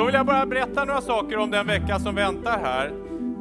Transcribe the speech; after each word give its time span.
Då 0.00 0.06
vill 0.06 0.14
jag 0.14 0.26
bara 0.26 0.46
berätta 0.46 0.84
några 0.84 1.00
saker 1.00 1.38
om 1.38 1.50
den 1.50 1.66
vecka 1.66 1.98
som 1.98 2.14
väntar 2.14 2.58
här. 2.64 2.92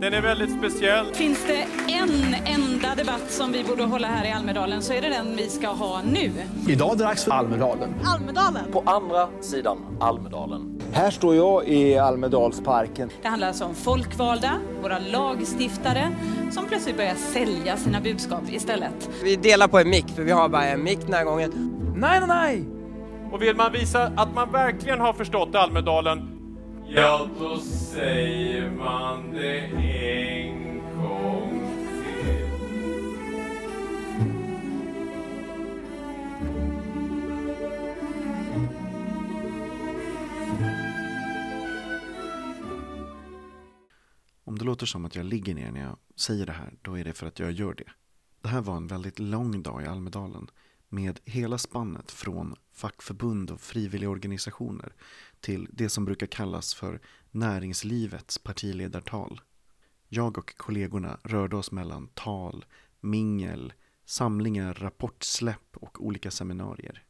Den 0.01 0.13
är 0.13 0.21
väldigt 0.21 0.57
speciell. 0.57 1.05
Finns 1.13 1.45
det 1.47 1.91
en 1.93 2.35
enda 2.45 2.95
debatt 2.95 3.31
som 3.31 3.51
vi 3.51 3.63
borde 3.63 3.83
hålla 3.83 4.07
här 4.07 4.25
i 4.25 4.31
Almedalen 4.31 4.81
så 4.81 4.93
är 4.93 5.01
det 5.01 5.09
den 5.09 5.35
vi 5.35 5.49
ska 5.49 5.67
ha 5.67 6.01
nu. 6.01 6.31
Idag 6.67 6.91
är 6.93 6.97
det 6.97 7.03
dags 7.03 7.23
för 7.23 7.31
Almedalen. 7.31 7.93
Almedalen. 8.05 8.71
På 8.71 8.83
andra 8.85 9.27
sidan 9.41 9.77
Almedalen. 9.99 10.81
Här 10.91 11.11
står 11.11 11.35
jag 11.35 11.67
i 11.67 11.97
Almedalsparken. 11.97 13.09
Det 13.21 13.27
handlar 13.27 13.47
alltså 13.47 13.65
om 13.65 13.75
folkvalda, 13.75 14.51
våra 14.81 14.99
lagstiftare, 14.99 16.11
som 16.51 16.65
plötsligt 16.65 16.97
börjar 16.97 17.15
sälja 17.15 17.77
sina 17.77 18.01
budskap 18.01 18.43
istället. 18.49 19.09
Vi 19.23 19.35
delar 19.35 19.67
på 19.67 19.79
en 19.79 19.89
mick, 19.89 20.09
för 20.15 20.23
vi 20.23 20.31
har 20.31 20.49
bara 20.49 20.65
en 20.65 20.83
mick 20.83 20.99
den 21.05 21.13
här 21.13 21.23
gången. 21.23 21.51
Nej, 21.95 22.19
nej, 22.19 22.27
nej! 22.27 22.69
Och 23.31 23.41
vill 23.41 23.55
man 23.55 23.71
visa 23.71 24.11
att 24.15 24.35
man 24.35 24.51
verkligen 24.51 24.99
har 24.99 25.13
förstått 25.13 25.55
Almedalen, 25.55 26.38
ja 26.91 27.29
då 27.39 27.59
säger 27.59 28.71
man 28.71 29.33
det 29.33 29.59
en 29.59 30.79
gång 30.97 31.75
till. 31.85 32.49
Om 44.43 44.57
det 44.57 44.65
låter 44.65 44.85
som 44.85 45.05
att 45.05 45.15
jag 45.15 45.25
ligger 45.25 45.55
ner 45.55 45.71
när 45.71 45.81
jag 45.81 45.97
säger 46.15 46.45
det 46.45 46.51
här, 46.51 46.73
då 46.81 46.97
är 46.97 47.03
det 47.03 47.13
för 47.13 47.27
att 47.27 47.39
jag 47.39 47.51
gör 47.51 47.73
det. 47.73 47.83
Det 48.41 48.49
här 48.49 48.61
var 48.61 48.77
en 48.77 48.87
väldigt 48.87 49.19
lång 49.19 49.63
dag 49.63 49.83
i 49.83 49.85
Almedalen 49.85 50.49
med 50.89 51.19
hela 51.25 51.57
spannet 51.57 52.11
från 52.11 52.55
fackförbund 52.71 53.51
och 53.51 53.61
frivilligorganisationer 53.61 54.93
till 55.39 55.67
det 55.71 55.89
som 55.89 56.05
brukar 56.05 56.27
kallas 56.27 56.73
för 56.73 57.01
näringslivets 57.31 58.37
partiledartal. 58.37 59.41
Jag 60.07 60.37
och 60.37 60.57
kollegorna 60.57 61.19
rörde 61.23 61.55
oss 61.55 61.71
mellan 61.71 62.07
tal, 62.07 62.65
mingel, 62.99 63.73
samlingar, 64.05 64.73
rapportsläpp 64.73 65.77
och 65.77 66.05
olika 66.05 66.31
seminarier. 66.31 67.03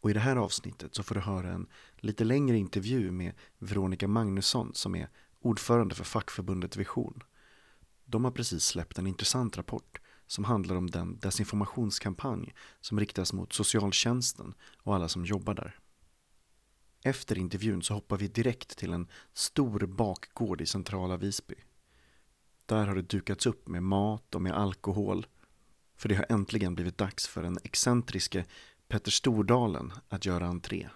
Och 0.00 0.10
i 0.10 0.12
det 0.12 0.20
här 0.20 0.36
avsnittet 0.36 0.94
så 0.94 1.02
får 1.02 1.14
du 1.14 1.20
höra 1.20 1.52
en 1.52 1.66
lite 1.96 2.24
längre 2.24 2.58
intervju 2.58 3.10
med 3.10 3.32
Veronica 3.58 4.08
Magnusson 4.08 4.74
som 4.74 4.94
är 4.94 5.08
ordförande 5.40 5.94
för 5.94 6.04
fackförbundet 6.04 6.76
Vision. 6.76 7.22
De 8.04 8.24
har 8.24 8.30
precis 8.30 8.64
släppt 8.64 8.98
en 8.98 9.06
intressant 9.06 9.56
rapport 9.56 10.00
som 10.26 10.44
handlar 10.44 10.76
om 10.76 10.90
den 10.90 11.18
desinformationskampanj 11.18 12.54
som 12.80 13.00
riktas 13.00 13.32
mot 13.32 13.52
socialtjänsten 13.52 14.54
och 14.82 14.94
alla 14.94 15.08
som 15.08 15.24
jobbar 15.24 15.54
där. 15.54 15.78
Efter 17.02 17.38
intervjun 17.38 17.82
så 17.82 17.94
hoppar 17.94 18.16
vi 18.16 18.28
direkt 18.28 18.78
till 18.78 18.92
en 18.92 19.08
stor 19.32 19.86
bakgård 19.86 20.60
i 20.60 20.66
centrala 20.66 21.16
Visby. 21.16 21.54
Där 22.66 22.86
har 22.86 22.94
det 22.94 23.02
dukats 23.02 23.46
upp 23.46 23.68
med 23.68 23.82
mat 23.82 24.34
och 24.34 24.42
med 24.42 24.52
alkohol. 24.52 25.26
För 25.96 26.08
det 26.08 26.14
har 26.14 26.26
äntligen 26.28 26.74
blivit 26.74 26.98
dags 26.98 27.26
för 27.26 27.42
den 27.42 27.58
excentriske 27.64 28.44
Petter 28.88 29.10
Stordalen 29.10 29.92
att 30.08 30.26
göra 30.26 30.46
entré. 30.46 30.88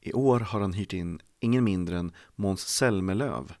I 0.00 0.12
år 0.12 0.40
har 0.40 0.60
han 0.60 0.72
hyrt 0.72 0.92
in 0.92 1.20
ingen 1.40 1.64
mindre 1.64 1.98
än 1.98 2.12
Måns 2.34 2.68
Zelmerlöw 2.68 3.54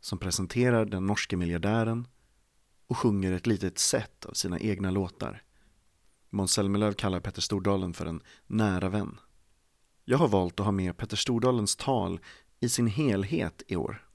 som 0.00 0.18
presenterar 0.18 0.84
den 0.84 1.06
norske 1.06 1.36
miljardären 1.36 2.06
och 2.88 2.98
sjunger 2.98 3.32
ett 3.32 3.46
litet 3.46 3.78
set 3.78 4.24
av 4.24 4.32
sina 4.32 4.58
egna 4.58 4.90
låtar. 4.90 5.42
Måns 6.30 6.52
Zelmerlöw 6.52 6.92
kallar 6.92 7.20
Petter 7.20 7.42
Stordalen 7.42 7.94
för 7.94 8.06
en 8.06 8.22
nära 8.46 8.88
vän. 8.88 9.20
Jag 10.04 10.18
har 10.18 10.28
valt 10.28 10.60
att 10.60 10.66
ha 10.66 10.72
med 10.72 10.96
Petter 10.96 11.16
Stordalens 11.16 11.76
tal 11.76 12.20
i 12.60 12.68
sin 12.68 12.86
helhet 12.86 13.62
i 13.66 13.76
år. 13.76 14.08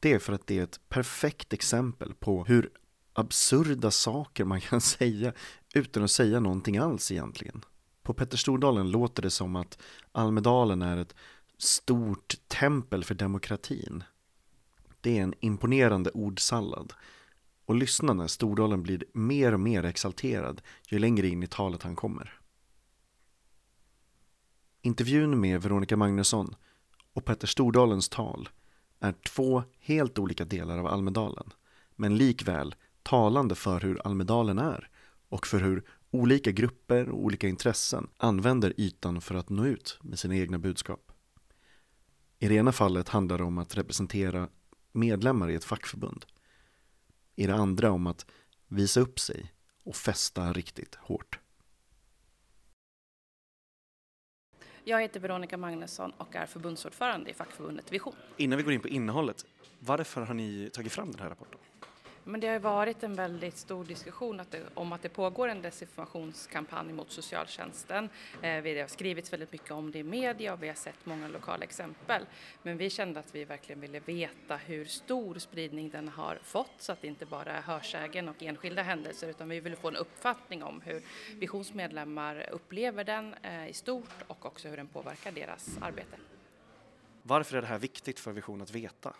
Det 0.00 0.12
är 0.12 0.18
för 0.18 0.32
att 0.32 0.46
det 0.46 0.58
är 0.58 0.62
ett 0.62 0.80
perfekt 0.88 1.52
exempel 1.52 2.14
på 2.14 2.44
hur 2.44 2.70
absurda 3.12 3.90
saker 3.90 4.44
man 4.44 4.60
kan 4.60 4.80
säga 5.00 5.32
utan 5.74 6.04
att 6.04 6.10
säga 6.10 6.40
någonting 6.40 6.78
alls 6.78 7.12
egentligen. 7.12 7.64
På 8.02 8.14
Petter 8.14 8.36
Stordalen 8.36 8.90
låter 8.90 9.22
det 9.22 9.30
som 9.30 9.56
att 9.56 9.78
Almedalen 10.12 10.82
är 10.82 10.96
ett 10.96 11.14
stort 11.58 12.34
tempel 12.48 13.04
för 13.04 13.14
demokratin. 13.14 14.04
Det 15.00 15.18
är 15.18 15.22
en 15.22 15.34
imponerande 15.40 16.10
ordsallad 16.10 16.92
och 17.64 17.74
lyssna 17.74 18.12
när 18.12 18.26
Stordalen 18.26 18.82
blir 18.82 19.04
mer 19.12 19.54
och 19.54 19.60
mer 19.60 19.84
exalterad 19.84 20.62
ju 20.88 20.98
längre 20.98 21.28
in 21.28 21.42
i 21.42 21.46
talet 21.46 21.82
han 21.82 21.96
kommer. 21.96 22.40
Intervjun 24.82 25.40
med 25.40 25.62
Veronica 25.62 25.96
Magnusson 25.96 26.54
och 27.12 27.24
Petter 27.24 27.46
Stordalens 27.46 28.08
tal 28.08 28.48
är 29.00 29.12
två 29.12 29.62
helt 29.78 30.18
olika 30.18 30.44
delar 30.44 30.78
av 30.78 30.86
Almedalen 30.86 31.52
men 31.96 32.16
likväl 32.16 32.74
talande 33.02 33.54
för 33.54 33.80
hur 33.80 34.06
Almedalen 34.06 34.58
är 34.58 34.88
och 35.28 35.46
för 35.46 35.60
hur 35.60 35.84
olika 36.10 36.50
grupper 36.50 37.08
och 37.08 37.24
olika 37.24 37.48
intressen 37.48 38.06
använder 38.16 38.80
ytan 38.80 39.20
för 39.20 39.34
att 39.34 39.48
nå 39.48 39.66
ut 39.66 39.98
med 40.02 40.18
sina 40.18 40.36
egna 40.36 40.58
budskap. 40.58 41.12
I 42.38 42.48
det 42.48 42.54
ena 42.54 42.72
fallet 42.72 43.08
handlar 43.08 43.38
det 43.38 43.44
om 43.44 43.58
att 43.58 43.76
representera 43.76 44.48
medlemmar 44.92 45.50
i 45.50 45.54
ett 45.54 45.64
fackförbund. 45.64 46.24
I 47.34 47.46
det 47.46 47.54
andra 47.54 47.90
om 47.90 48.06
att 48.06 48.26
visa 48.68 49.00
upp 49.00 49.20
sig 49.20 49.52
och 49.84 49.96
fästa 49.96 50.52
riktigt 50.52 50.94
hårt. 50.94 51.38
Jag 54.84 55.02
heter 55.02 55.20
Veronica 55.20 55.56
Magnusson 55.56 56.10
och 56.10 56.36
är 56.36 56.46
förbundsordförande 56.46 57.30
i 57.30 57.34
fackförbundet 57.34 57.92
Vision. 57.92 58.14
Innan 58.36 58.56
vi 58.56 58.62
går 58.62 58.72
in 58.72 58.80
på 58.80 58.88
innehållet, 58.88 59.44
varför 59.78 60.20
har 60.20 60.34
ni 60.34 60.70
tagit 60.72 60.92
fram 60.92 61.10
den 61.10 61.20
här 61.20 61.28
rapporten? 61.28 61.60
Men 62.24 62.40
det 62.40 62.46
har 62.46 62.54
ju 62.54 62.60
varit 62.60 63.02
en 63.02 63.14
väldigt 63.14 63.56
stor 63.56 63.84
diskussion 63.84 64.40
att 64.40 64.50
det, 64.50 64.62
om 64.74 64.92
att 64.92 65.02
det 65.02 65.08
pågår 65.08 65.48
en 65.48 65.62
desinformationskampanj 65.62 66.92
mot 66.92 67.10
socialtjänsten. 67.10 68.08
Eh, 68.42 68.60
vi 68.60 68.80
har 68.80 68.88
skrivit 68.88 69.32
väldigt 69.32 69.52
mycket 69.52 69.70
om 69.70 69.90
det 69.92 69.98
i 69.98 70.02
media 70.02 70.52
och 70.52 70.62
vi 70.62 70.68
har 70.68 70.74
sett 70.74 71.06
många 71.06 71.28
lokala 71.28 71.64
exempel. 71.64 72.26
Men 72.62 72.76
vi 72.76 72.90
kände 72.90 73.20
att 73.20 73.34
vi 73.34 73.44
verkligen 73.44 73.80
ville 73.80 74.00
veta 74.00 74.56
hur 74.56 74.84
stor 74.84 75.38
spridning 75.38 75.90
den 75.90 76.08
har 76.08 76.38
fått 76.42 76.72
så 76.78 76.92
att 76.92 77.00
det 77.00 77.08
inte 77.08 77.26
bara 77.26 77.52
är 77.52 77.62
hörsägen 77.62 78.28
och 78.28 78.42
enskilda 78.42 78.82
händelser 78.82 79.28
utan 79.28 79.48
vi 79.48 79.60
ville 79.60 79.76
få 79.76 79.88
en 79.88 79.96
uppfattning 79.96 80.62
om 80.62 80.80
hur 80.80 81.02
visionsmedlemmar 81.34 82.48
upplever 82.52 83.04
den 83.04 83.34
eh, 83.42 83.68
i 83.68 83.72
stort 83.72 84.22
och 84.26 84.46
också 84.46 84.68
hur 84.68 84.76
den 84.76 84.88
påverkar 84.88 85.32
deras 85.32 85.78
arbete. 85.80 86.16
Varför 87.22 87.56
är 87.56 87.60
det 87.60 87.66
här 87.66 87.78
viktigt 87.78 88.20
för 88.20 88.32
Vision 88.32 88.62
att 88.62 88.70
veta? 88.70 89.14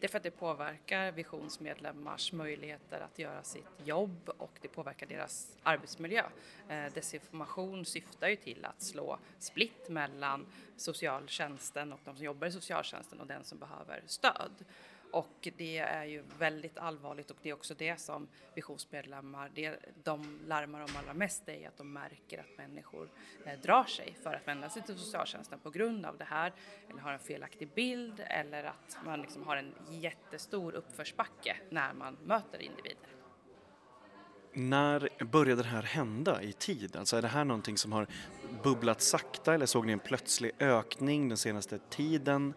Det 0.00 0.06
är 0.06 0.08
för 0.08 0.16
att 0.16 0.22
det 0.22 0.30
påverkar 0.30 1.12
visionsmedlemmars 1.12 2.32
möjligheter 2.32 3.00
att 3.00 3.18
göra 3.18 3.42
sitt 3.42 3.64
jobb 3.84 4.30
och 4.38 4.58
det 4.60 4.68
påverkar 4.68 5.06
deras 5.06 5.56
arbetsmiljö. 5.62 6.22
Eh, 6.68 6.92
desinformation 6.94 7.84
syftar 7.84 8.28
ju 8.28 8.36
till 8.36 8.64
att 8.64 8.82
slå 8.82 9.18
splitt 9.38 9.88
mellan 9.88 10.46
socialtjänsten 10.76 11.92
och 11.92 12.00
de 12.04 12.16
som 12.16 12.24
jobbar 12.24 12.46
i 12.46 12.52
socialtjänsten 12.52 13.20
och 13.20 13.26
den 13.26 13.44
som 13.44 13.58
behöver 13.58 14.02
stöd. 14.06 14.64
Och 15.12 15.48
det 15.56 15.78
är 15.78 16.04
ju 16.04 16.22
väldigt 16.38 16.78
allvarligt 16.78 17.30
och 17.30 17.36
det 17.42 17.50
är 17.50 17.54
också 17.54 17.74
det 17.74 18.00
som 18.00 18.28
visionsmedlemmar, 18.54 19.50
det 19.54 19.76
de 20.04 20.40
larmar 20.46 20.80
om 20.80 20.88
allra 20.98 21.14
mest 21.14 21.48
är 21.48 21.68
att 21.68 21.76
de 21.76 21.92
märker 21.92 22.38
att 22.38 22.58
människor 22.58 23.08
eh, 23.44 23.60
drar 23.60 23.84
sig 23.84 24.16
för 24.22 24.34
att 24.34 24.48
vända 24.48 24.70
sig 24.70 24.82
till 24.82 24.98
socialtjänsten 24.98 25.58
på 25.58 25.70
grund 25.70 26.06
av 26.06 26.18
det 26.18 26.24
här 26.24 26.52
eller 26.88 27.00
har 27.00 27.12
en 27.12 27.18
felaktig 27.18 27.68
bild 27.74 28.20
eller 28.26 28.64
att 28.64 28.98
man 29.04 29.20
liksom 29.20 29.42
har 29.42 29.56
en 29.56 29.74
jättestor 29.90 30.74
uppförsbacke 30.74 31.56
när 31.70 31.94
man 31.94 32.18
möter 32.24 32.62
individer. 32.62 33.16
När 34.58 35.24
började 35.24 35.62
det 35.62 35.68
här 35.68 35.82
hända 35.82 36.42
i 36.42 36.52
tid? 36.52 36.96
Alltså 36.96 37.16
är 37.16 37.22
det 37.22 37.28
här 37.28 37.44
någonting 37.44 37.78
som 37.78 37.92
har 37.92 38.06
bubblat 38.62 39.00
sakta 39.00 39.54
eller 39.54 39.66
såg 39.66 39.86
ni 39.86 39.92
en 39.92 39.98
plötslig 39.98 40.52
ökning 40.58 41.28
den 41.28 41.38
senaste 41.38 41.78
tiden? 41.78 42.54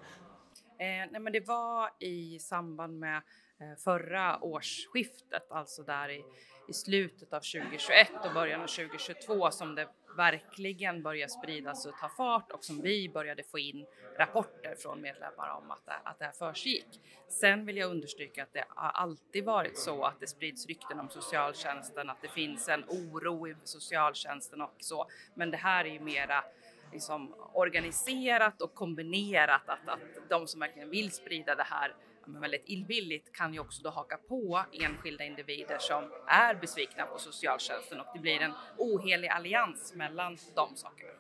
Eh, 0.80 1.06
nej 1.12 1.20
men 1.22 1.34
det 1.34 1.48
var 1.48 1.90
i 2.00 2.40
samband 2.40 3.00
med 3.00 3.22
eh, 3.60 3.76
förra 3.84 4.44
årsskiftet, 4.44 5.52
alltså 5.52 5.84
där 5.84 6.10
i, 6.10 6.24
i 6.70 6.74
slutet 6.74 7.34
av 7.34 7.40
2021 7.40 8.12
och 8.26 8.34
början 8.34 8.62
av 8.62 8.68
2022 8.68 9.52
som 9.52 9.76
det 9.76 9.88
verkligen 10.18 11.04
började 11.04 11.31
spridas 11.31 11.86
och 11.86 11.98
ta 12.02 12.10
fart 12.10 12.52
och 12.52 12.64
som 12.64 12.81
vi 12.81 13.10
började 13.10 13.44
få 13.44 13.60
in 13.60 13.86
rapporter 14.18 14.76
från 14.76 15.02
medlemmar 15.02 15.50
om 15.50 15.72
att 15.72 15.86
det, 15.86 15.94
att 16.04 16.20
det 16.20 16.26
här 16.26 16.31
försiggick. 16.31 17.02
Sen 17.28 17.66
vill 17.66 17.78
jag 17.78 17.92
understryka 17.92 18.44
att 18.44 18.54
det 18.54 18.66
har 18.70 18.90
alltid 18.90 19.46
varit 19.46 19.78
så 19.78 20.04
att 20.04 20.20
det 20.20 20.28
sprids 20.28 20.68
rykten 20.68 21.00
om 21.00 21.10
socialtjänsten, 21.10 22.10
att 22.10 22.22
det 22.22 22.28
finns 22.28 22.70
en 22.70 22.84
oro 22.88 23.48
inför 23.48 23.68
socialtjänsten 23.68 24.62
och 24.62 24.76
så. 24.80 25.08
Men 25.36 25.52
det 25.52 25.58
här 25.58 25.86
är 25.86 25.90
ju 25.90 26.00
mera 26.00 26.44
liksom 26.92 27.36
organiserat 27.54 28.62
och 28.62 28.74
kombinerat 28.74 29.70
att, 29.70 29.90
att 29.90 30.30
de 30.30 30.48
som 30.48 30.60
verkligen 30.60 30.90
vill 30.90 31.12
sprida 31.12 31.56
det 31.56 31.64
här 31.64 31.96
men 32.26 32.42
väldigt 32.42 32.64
illvilligt 32.66 33.34
kan 33.34 33.54
ju 33.54 33.60
också 33.60 33.84
då 33.84 33.90
haka 33.90 34.18
på 34.18 34.64
enskilda 34.72 35.24
individer 35.24 35.78
som 35.80 36.12
är 36.28 36.56
besvikna 36.56 37.06
på 37.06 37.20
socialtjänsten 37.20 38.00
och 38.00 38.06
det 38.14 38.20
blir 38.20 38.42
en 38.42 38.54
ohelig 38.78 39.28
allians 39.28 39.94
mellan 39.96 40.38
de 40.56 40.76
sakerna. 40.76 41.12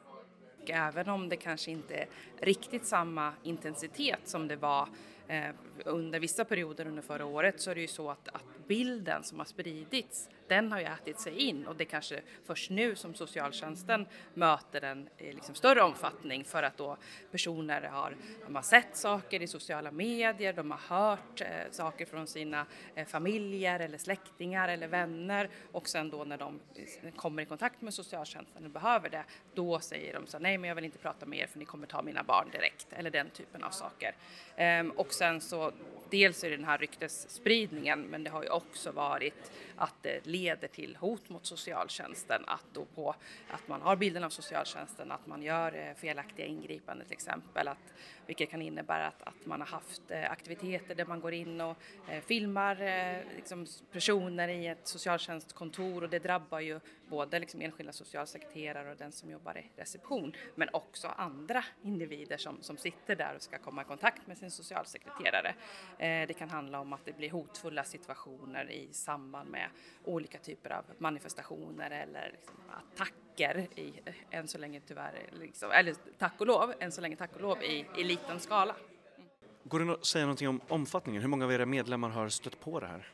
och 0.61 0.69
även 0.69 1.09
om 1.09 1.29
det 1.29 1.37
kanske 1.37 1.71
inte 1.71 1.95
är 1.95 2.07
riktigt 2.37 2.85
samma 2.85 3.33
intensitet 3.43 4.19
som 4.23 4.47
det 4.47 4.55
var 4.55 4.89
Eh, 5.29 5.49
under 5.85 6.19
vissa 6.19 6.45
perioder 6.45 6.87
under 6.87 7.01
förra 7.01 7.25
året 7.25 7.61
så 7.61 7.71
är 7.71 7.75
det 7.75 7.81
ju 7.81 7.87
så 7.87 8.09
att, 8.09 8.27
att 8.27 8.67
bilden 8.67 9.23
som 9.23 9.37
har 9.37 9.45
spridits 9.45 10.29
den 10.49 10.71
har 10.71 10.79
ju 10.79 10.85
ätit 10.85 11.19
sig 11.19 11.33
in. 11.33 11.67
Och 11.67 11.75
det 11.75 11.83
är 11.83 11.85
kanske 11.85 12.21
först 12.45 12.69
nu 12.69 12.95
som 12.95 13.13
socialtjänsten 13.13 14.05
möter 14.33 14.81
den 14.81 15.09
i 15.17 15.33
liksom 15.33 15.55
större 15.55 15.81
omfattning 15.81 16.43
för 16.43 16.63
att 16.63 16.77
då 16.77 16.97
personer 17.31 17.81
har, 17.81 18.15
de 18.45 18.55
har 18.55 18.61
sett 18.61 18.95
saker 18.95 19.41
i 19.41 19.47
sociala 19.47 19.91
medier, 19.91 20.53
de 20.53 20.71
har 20.71 20.97
hört 20.97 21.41
eh, 21.41 21.47
saker 21.71 22.05
från 22.05 22.27
sina 22.27 22.65
eh, 22.95 23.07
familjer 23.07 23.79
eller 23.79 23.97
släktingar 23.97 24.69
eller 24.69 24.87
vänner. 24.87 25.49
Och 25.71 25.89
sen 25.89 26.09
då 26.09 26.23
när 26.23 26.37
de 26.37 26.59
eh, 26.75 27.11
kommer 27.11 27.41
i 27.41 27.45
kontakt 27.45 27.81
med 27.81 27.93
socialtjänsten 27.93 28.65
och 28.65 28.71
behöver 28.71 29.09
det, 29.09 29.23
då 29.53 29.79
säger 29.79 30.13
de 30.13 30.27
så 30.27 30.39
nej 30.39 30.57
men 30.57 30.67
jag 30.67 30.75
vill 30.75 30.85
inte 30.85 30.97
prata 30.97 31.25
med 31.25 31.39
er 31.39 31.47
för 31.47 31.59
ni 31.59 31.65
kommer 31.65 31.87
ta 31.87 32.01
mina 32.01 32.23
barn 32.23 32.49
direkt. 32.51 32.87
Eller 32.91 33.09
den 33.09 33.29
typen 33.29 33.63
av 33.63 33.69
saker. 33.69 34.15
Ehm, 34.55 34.91
och 34.91 35.13
sen 35.19 35.41
så 35.41 35.71
dels 36.09 36.43
är 36.43 36.49
det 36.49 36.55
den 36.55 36.65
här 36.65 36.77
ryktesspridningen 36.77 38.01
men 38.01 38.23
det 38.23 38.29
har 38.29 38.43
ju 38.43 38.49
också 38.49 38.91
varit 38.91 39.51
att 39.79 40.03
det 40.03 40.25
leder 40.25 40.67
till 40.67 40.95
hot 40.95 41.29
mot 41.29 41.45
socialtjänsten, 41.45 42.43
att, 42.47 42.65
då 42.73 42.85
på, 42.85 43.15
att 43.49 43.67
man 43.67 43.81
har 43.81 43.95
bilden 43.95 44.23
av 44.23 44.29
socialtjänsten, 44.29 45.11
att 45.11 45.27
man 45.27 45.41
gör 45.41 45.75
eh, 45.75 45.93
felaktiga 45.95 46.45
ingripanden 46.45 47.07
till 47.07 47.13
exempel, 47.13 47.67
att, 47.67 47.93
vilket 48.25 48.49
kan 48.49 48.61
innebära 48.61 49.07
att, 49.07 49.21
att 49.21 49.45
man 49.45 49.61
har 49.61 49.67
haft 49.67 50.11
eh, 50.11 50.31
aktiviteter 50.31 50.95
där 50.95 51.05
man 51.05 51.19
går 51.19 51.33
in 51.33 51.61
och 51.61 51.77
eh, 52.09 52.21
filmar 52.21 52.75
liksom 53.35 53.65
personer 53.91 54.47
i 54.47 54.67
ett 54.67 54.87
socialtjänstkontor 54.87 56.03
och 56.03 56.09
det 56.09 56.19
drabbar 56.19 56.59
ju 56.59 56.79
både 57.09 57.39
liksom 57.39 57.61
enskilda 57.61 57.91
socialsekreterare 57.91 58.91
och 58.91 58.97
den 58.97 59.11
som 59.11 59.29
jobbar 59.29 59.57
i 59.57 59.71
reception, 59.75 60.35
men 60.55 60.69
också 60.73 61.07
andra 61.07 61.65
individer 61.81 62.37
som, 62.37 62.61
som 62.61 62.77
sitter 62.77 63.15
där 63.15 63.35
och 63.35 63.41
ska 63.41 63.57
komma 63.57 63.81
i 63.81 63.85
kontakt 63.85 64.27
med 64.27 64.37
sin 64.37 64.51
socialsekreterare. 64.51 65.55
Det 65.99 66.37
kan 66.37 66.49
handla 66.49 66.79
om 66.79 66.93
att 66.93 67.05
det 67.05 67.17
blir 67.17 67.29
hotfulla 67.29 67.83
situationer 67.83 68.71
i 68.71 68.87
samband 68.91 69.49
med 69.49 69.68
olika 70.03 70.37
typer 70.37 70.69
av 70.69 70.85
manifestationer 70.97 71.91
eller 71.91 72.31
liksom 72.31 72.55
attacker 72.69 73.67
i, 73.75 73.93
än 74.31 74.47
så 74.47 74.57
länge 74.57 74.81
tyvärr, 74.87 75.29
liksom, 75.31 75.71
eller 75.71 75.95
tack 76.17 76.33
och 76.37 76.47
lov, 76.47 76.73
än 76.79 76.91
så 76.91 77.01
länge 77.01 77.15
tack 77.15 77.35
och 77.35 77.41
lov 77.41 77.63
i, 77.63 77.85
i 77.97 78.03
liten 78.03 78.39
skala. 78.39 78.75
Går 79.63 79.79
det 79.79 79.93
att 79.93 80.05
säga 80.05 80.25
någonting 80.25 80.47
om 80.47 80.61
omfattningen? 80.67 81.21
Hur 81.21 81.29
många 81.29 81.45
av 81.45 81.53
era 81.53 81.65
medlemmar 81.65 82.09
har 82.09 82.29
stött 82.29 82.59
på 82.59 82.79
det 82.79 82.87
här? 82.87 83.07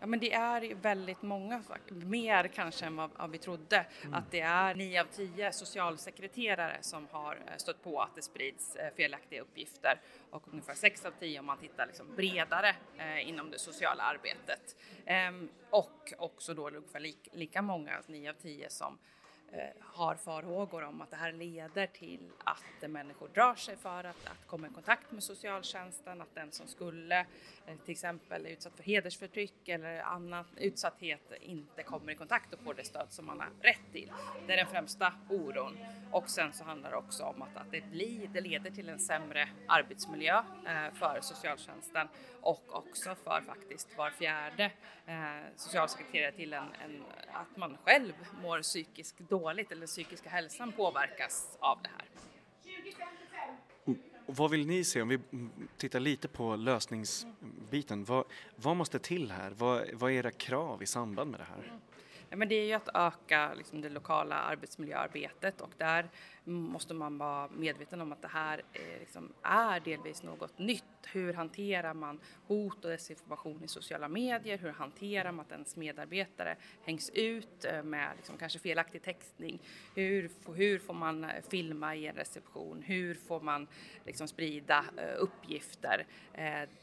Ja, 0.00 0.06
men 0.06 0.20
det 0.20 0.32
är 0.32 0.74
väldigt 0.74 1.22
många, 1.22 1.62
mer 1.88 2.48
kanske 2.48 2.86
än 2.86 2.96
vad, 2.96 3.30
vi 3.30 3.38
trodde. 3.38 3.86
Mm. 4.02 4.14
Att 4.14 4.30
det 4.30 4.40
är 4.40 4.74
nio 4.74 5.00
av 5.00 5.04
tio 5.04 5.52
socialsekreterare 5.52 6.78
som 6.80 7.08
har 7.10 7.34
eh, 7.34 7.56
stött 7.56 7.82
på 7.82 8.00
att 8.02 8.14
det 8.14 8.22
sprids 8.22 8.76
eh, 8.76 8.94
felaktiga 8.96 9.42
uppgifter 9.42 10.00
och 10.30 10.48
ungefär 10.48 10.74
sex 10.74 11.04
av 11.04 11.10
tio 11.20 11.40
om 11.40 11.46
man 11.46 11.58
tittar 11.58 11.86
liksom 11.86 12.06
bredare 12.16 12.76
eh, 12.98 13.28
inom 13.28 13.50
det 13.50 13.58
sociala 13.58 14.02
arbetet. 14.02 14.76
Ehm, 15.04 15.48
och 15.70 16.12
också 16.18 16.54
då 16.54 16.68
ungefär 16.68 17.00
li, 17.00 17.16
lika 17.32 17.62
många, 17.62 18.02
nio 18.06 18.30
av 18.30 18.34
tio, 18.34 18.70
som 18.70 18.98
Eh, 19.52 19.68
har 19.80 20.14
farhågor 20.14 20.84
om 20.84 21.00
att 21.00 21.10
det 21.10 21.16
här 21.16 21.32
leder 21.32 21.86
till 21.86 22.30
att 22.44 22.90
människor 22.90 23.28
drar 23.34 23.54
sig 23.54 23.76
för 23.76 24.04
att, 24.04 24.26
att 24.26 24.46
komma 24.46 24.66
i 24.66 24.70
kontakt 24.70 25.12
med 25.12 25.22
socialtjänsten, 25.22 26.20
att 26.20 26.34
den 26.34 26.52
som 26.52 26.66
skulle 26.66 27.18
eh, 27.66 27.76
till 27.84 27.92
exempel 27.92 28.46
är 28.46 28.50
utsatt 28.50 28.72
för 28.76 28.82
hedersförtryck 28.82 29.68
eller 29.68 30.00
annan 30.00 30.44
utsatthet 30.56 31.32
inte 31.40 31.82
kommer 31.82 32.12
i 32.12 32.14
kontakt 32.14 32.52
och 32.52 32.60
får 32.60 32.74
det 32.74 32.84
stöd 32.84 33.06
som 33.08 33.26
man 33.26 33.40
har 33.40 33.48
rätt 33.60 33.92
till. 33.92 34.12
Det 34.46 34.52
är 34.52 34.56
den 34.56 34.66
främsta 34.66 35.12
oron. 35.30 35.78
Och 36.12 36.30
sen 36.30 36.52
så 36.52 36.64
handlar 36.64 36.90
det 36.90 36.96
också 36.96 37.24
om 37.24 37.42
att, 37.42 37.56
att 37.56 37.70
det, 37.70 37.90
blir, 37.90 38.28
det 38.28 38.40
leder 38.40 38.70
till 38.70 38.88
en 38.88 38.98
sämre 38.98 39.48
arbetsmiljö 39.68 40.42
eh, 40.66 40.94
för 40.94 41.18
socialtjänsten 41.20 42.08
och 42.40 42.76
också 42.76 43.14
för 43.14 43.40
faktiskt 43.40 43.98
var 43.98 44.10
fjärde 44.10 44.70
socialsekreterare 45.56 46.32
till 46.32 46.52
en, 46.52 46.62
en, 46.84 47.02
att 47.32 47.56
man 47.56 47.76
själv 47.84 48.12
mår 48.42 48.62
psykiskt 48.62 49.18
dåligt 49.18 49.39
dåligt 49.40 49.72
eller 49.72 49.86
psykiska 49.86 50.30
hälsan 50.30 50.72
påverkas 50.72 51.58
av 51.60 51.78
det 51.82 51.88
här. 51.88 52.08
Och 54.26 54.36
vad 54.36 54.50
vill 54.50 54.66
ni 54.66 54.84
se 54.84 55.02
om 55.02 55.08
vi 55.08 55.18
tittar 55.76 56.00
lite 56.00 56.28
på 56.28 56.56
lösningsbiten? 56.56 58.04
Vad, 58.04 58.24
vad 58.56 58.76
måste 58.76 58.98
till 58.98 59.30
här? 59.30 59.50
Vad, 59.50 59.88
vad 59.92 60.10
är 60.10 60.14
era 60.14 60.30
krav 60.30 60.82
i 60.82 60.86
samband 60.86 61.30
med 61.30 61.40
det 61.40 61.44
här? 61.44 61.72
Ja, 62.28 62.36
men 62.36 62.48
det 62.48 62.54
är 62.54 62.64
ju 62.64 62.72
att 62.72 62.88
öka 62.94 63.54
liksom, 63.54 63.80
det 63.80 63.88
lokala 63.88 64.34
arbetsmiljöarbetet 64.34 65.60
och 65.60 65.70
där 65.76 66.10
måste 66.44 66.94
man 66.94 67.18
vara 67.18 67.48
medveten 67.48 68.00
om 68.00 68.12
att 68.12 68.22
det 68.22 68.28
här 68.28 68.62
är, 68.72 69.00
liksom, 69.00 69.32
är 69.42 69.80
delvis 69.80 70.22
något 70.22 70.58
nytt. 70.58 70.84
Hur 71.12 71.32
hanterar 71.32 71.94
man 71.94 72.20
hot 72.46 72.84
och 72.84 72.90
desinformation 72.90 73.64
i 73.64 73.68
sociala 73.68 74.08
medier? 74.08 74.58
Hur 74.58 74.70
hanterar 74.70 75.32
man 75.32 75.46
att 75.46 75.52
ens 75.52 75.76
medarbetare 75.76 76.56
hängs 76.84 77.10
ut 77.10 77.64
eh, 77.64 77.82
med 77.82 78.12
liksom, 78.16 78.36
kanske 78.38 78.58
felaktig 78.58 79.02
textning? 79.02 79.58
Hur, 79.94 80.30
hur 80.54 80.78
får 80.78 80.94
man 80.94 81.24
eh, 81.24 81.30
filma 81.48 81.96
i 81.96 82.06
en 82.06 82.14
reception? 82.14 82.82
Hur 82.82 83.14
får 83.14 83.40
man 83.40 83.66
liksom, 84.04 84.28
sprida 84.28 84.84
eh, 84.96 85.14
uppgifter? 85.18 86.06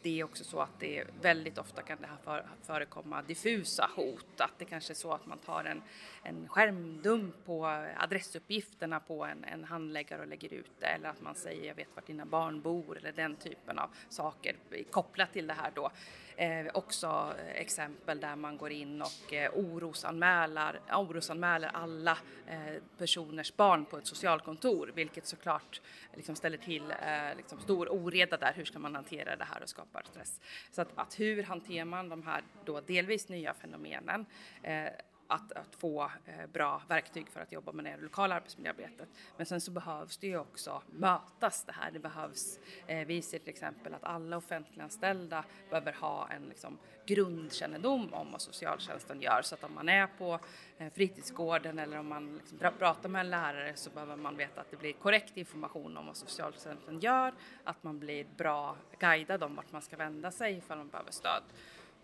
Det 0.02 0.20
är 0.20 0.24
också 0.24 0.44
så 0.44 0.60
att 0.60 0.80
det 0.80 1.04
väldigt 1.22 1.58
ofta 1.58 1.82
kan 1.82 1.98
det 2.02 2.08
här 2.26 2.46
förekomma 2.64 3.22
diffusa 3.22 3.90
hot. 3.96 4.42
Att 4.42 4.60
det 4.60 4.66
kanske 4.66 4.94
är 4.94 4.96
så 4.96 5.14
att 5.14 5.26
man 5.26 5.38
tar 5.38 5.64
en, 5.64 5.82
en 6.24 6.48
skärmdump 6.48 7.46
på 7.46 7.66
adressuppgifterna 7.98 9.00
på 9.00 9.26
en, 9.26 9.44
en 9.44 9.64
handläggare 9.64 10.22
och 10.22 10.28
lägger 10.28 10.54
ut 10.54 10.72
det 10.80 10.86
eller 10.86 11.10
att 11.10 11.22
man 11.22 11.36
säger 11.36 11.68
jag 11.68 11.76
vet 11.76 11.88
vart 11.96 12.08
dina 12.08 12.26
barn 12.26 12.62
bor 12.62 12.98
eller 12.98 13.12
den 13.12 13.36
typen 13.36 13.80
av 13.80 13.90
saker 14.18 14.56
kopplat 14.92 15.34
till 15.34 15.48
det 15.48 15.54
här 15.54 15.72
då. 15.76 15.92
Eh, 16.40 16.68
också 16.74 17.34
eh, 17.40 17.62
exempel 17.62 18.20
där 18.20 18.36
man 18.36 18.58
går 18.58 18.72
in 18.72 19.02
och 19.02 19.34
eh, 19.34 19.52
orosanmäler, 19.54 20.80
orosanmäler 20.94 21.70
alla 21.74 22.18
eh, 22.48 22.82
personers 22.98 23.56
barn 23.56 23.86
på 23.86 23.98
ett 23.98 24.08
socialkontor 24.08 24.92
vilket 24.96 25.26
såklart 25.26 25.82
liksom 26.14 26.36
ställer 26.36 26.58
till 26.58 26.92
eh, 26.92 27.36
liksom 27.38 27.60
stor 27.60 27.90
oreda 27.90 28.38
där. 28.38 28.54
Hur 28.56 28.66
ska 28.66 28.80
man 28.80 28.96
hantera 28.96 29.36
det 29.36 29.44
här 29.44 29.62
och 29.62 29.70
skapar 29.70 30.04
stress? 30.04 30.42
Så 30.72 30.82
att, 30.82 30.90
att 30.96 31.20
hur 31.20 31.44
hanterar 31.44 31.86
man 31.86 32.10
de 32.10 32.24
här 32.24 32.44
då 32.66 32.82
delvis 32.82 33.30
nya 33.30 33.54
fenomenen? 33.54 34.26
Eh, 34.64 34.88
att, 35.30 35.52
att 35.52 35.76
få 35.76 36.12
eh, 36.26 36.48
bra 36.54 36.82
verktyg 36.88 37.30
för 37.30 37.40
att 37.40 37.52
jobba 37.52 37.72
med 37.72 37.86
det 37.86 37.98
lokala 37.98 38.36
arbetsmiljöarbetet. 38.36 39.10
Men 39.38 39.46
sen 39.46 39.62
så 39.62 39.72
behövs 39.72 40.18
det 40.18 40.28
ju 40.28 40.38
också 40.38 40.82
mötas 40.92 41.64
det 41.64 41.72
här. 41.72 41.92
Det 41.92 42.00
behövs, 42.00 42.60
eh, 42.88 43.08
vi 43.08 43.22
ser 43.22 43.40
till 43.40 43.50
exempel 43.50 43.94
att 43.94 44.04
alla 44.04 44.38
offentliganställda 44.38 45.44
behöver 45.70 45.94
ha 45.94 46.28
en 46.30 46.50
liksom, 46.50 46.78
grundkännedom 47.06 48.14
om 48.14 48.32
vad 48.32 48.42
socialtjänsten 48.42 49.22
gör 49.22 49.42
så 49.42 49.56
att 49.56 49.64
om 49.64 49.74
man 49.74 49.90
är 49.90 50.08
på 50.08 50.40
eh, 50.78 50.94
fritidsgården 50.94 51.80
eller 51.80 52.00
om 52.00 52.08
man 52.08 52.38
liksom, 52.38 52.58
pratar 52.80 53.10
med 53.10 53.20
en 53.20 53.30
lärare 53.30 53.76
så 53.76 53.90
behöver 53.90 54.16
man 54.16 54.38
veta 54.38 54.62
att 54.62 54.72
det 54.72 54.78
blir 54.78 54.94
korrekt 54.94 55.38
information 55.38 55.98
om 55.98 56.06
vad 56.06 56.18
socialtjänsten 56.18 57.00
gör, 57.00 57.34
att 57.64 57.84
man 57.84 58.00
blir 58.00 58.26
bra 58.38 58.78
guidad 59.00 59.44
om 59.44 59.56
vart 59.56 59.72
man 59.72 59.82
ska 59.82 59.98
vända 59.98 60.32
sig 60.32 60.58
ifall 60.58 60.78
man 60.78 60.88
behöver 60.88 61.12
stöd. 61.12 61.44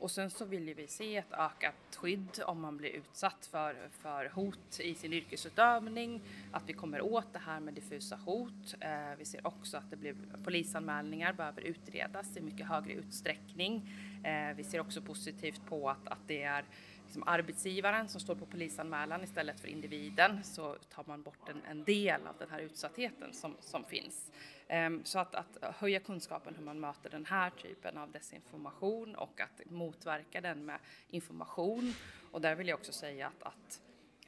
Och 0.03 0.11
sen 0.11 0.29
så 0.29 0.45
vill 0.45 0.73
vi 0.73 0.87
se 0.87 1.17
ett 1.17 1.31
ökat 1.31 1.95
skydd 1.95 2.39
om 2.45 2.61
man 2.61 2.77
blir 2.77 2.89
utsatt 2.89 3.49
för, 3.51 3.89
för 3.91 4.29
hot 4.29 4.79
i 4.79 4.95
sin 4.95 5.13
yrkesutövning, 5.13 6.21
att 6.51 6.63
vi 6.65 6.73
kommer 6.73 7.01
åt 7.01 7.33
det 7.33 7.39
här 7.39 7.59
med 7.59 7.73
diffusa 7.73 8.15
hot. 8.15 8.75
Eh, 8.79 9.17
vi 9.17 9.25
ser 9.25 9.47
också 9.47 9.77
att 9.77 9.89
det 9.89 9.95
blir 9.95 10.15
polisanmälningar 10.43 11.33
behöver 11.33 11.61
utredas 11.61 12.37
i 12.37 12.41
mycket 12.41 12.67
högre 12.67 12.93
utsträckning. 12.93 13.89
Eh, 14.23 14.55
vi 14.55 14.63
ser 14.63 14.79
också 14.79 15.01
positivt 15.01 15.65
på 15.65 15.89
att, 15.89 16.07
att 16.07 16.27
det 16.27 16.43
är 16.43 16.65
liksom 17.13 17.27
arbetsgivaren 17.27 18.09
som 18.09 18.21
står 18.21 18.35
på 18.35 18.45
polisanmälan 18.45 19.23
istället 19.23 19.59
för 19.59 19.67
individen 19.67 20.43
så 20.43 20.75
tar 20.89 21.03
man 21.07 21.21
bort 21.21 21.49
en, 21.49 21.61
en 21.69 21.83
del 21.83 22.27
av 22.27 22.35
den 22.39 22.49
här 22.49 22.59
utsattheten 22.59 23.33
som, 23.33 23.55
som 23.59 23.83
finns. 23.83 24.31
Um, 24.69 25.01
så 25.03 25.19
att, 25.19 25.35
att 25.35 25.57
höja 25.75 25.99
kunskapen 25.99 26.55
hur 26.55 26.63
man 26.63 26.79
möter 26.79 27.09
den 27.09 27.25
här 27.25 27.49
typen 27.49 27.97
av 27.97 28.11
desinformation 28.11 29.15
och 29.15 29.41
att 29.41 29.61
motverka 29.65 30.41
den 30.41 30.65
med 30.65 30.79
information. 31.09 31.93
Och 32.31 32.41
där 32.41 32.55
vill 32.55 32.67
jag 32.67 32.79
också 32.79 32.91
säga 32.91 33.27
att, 33.27 33.43
att 33.43 33.81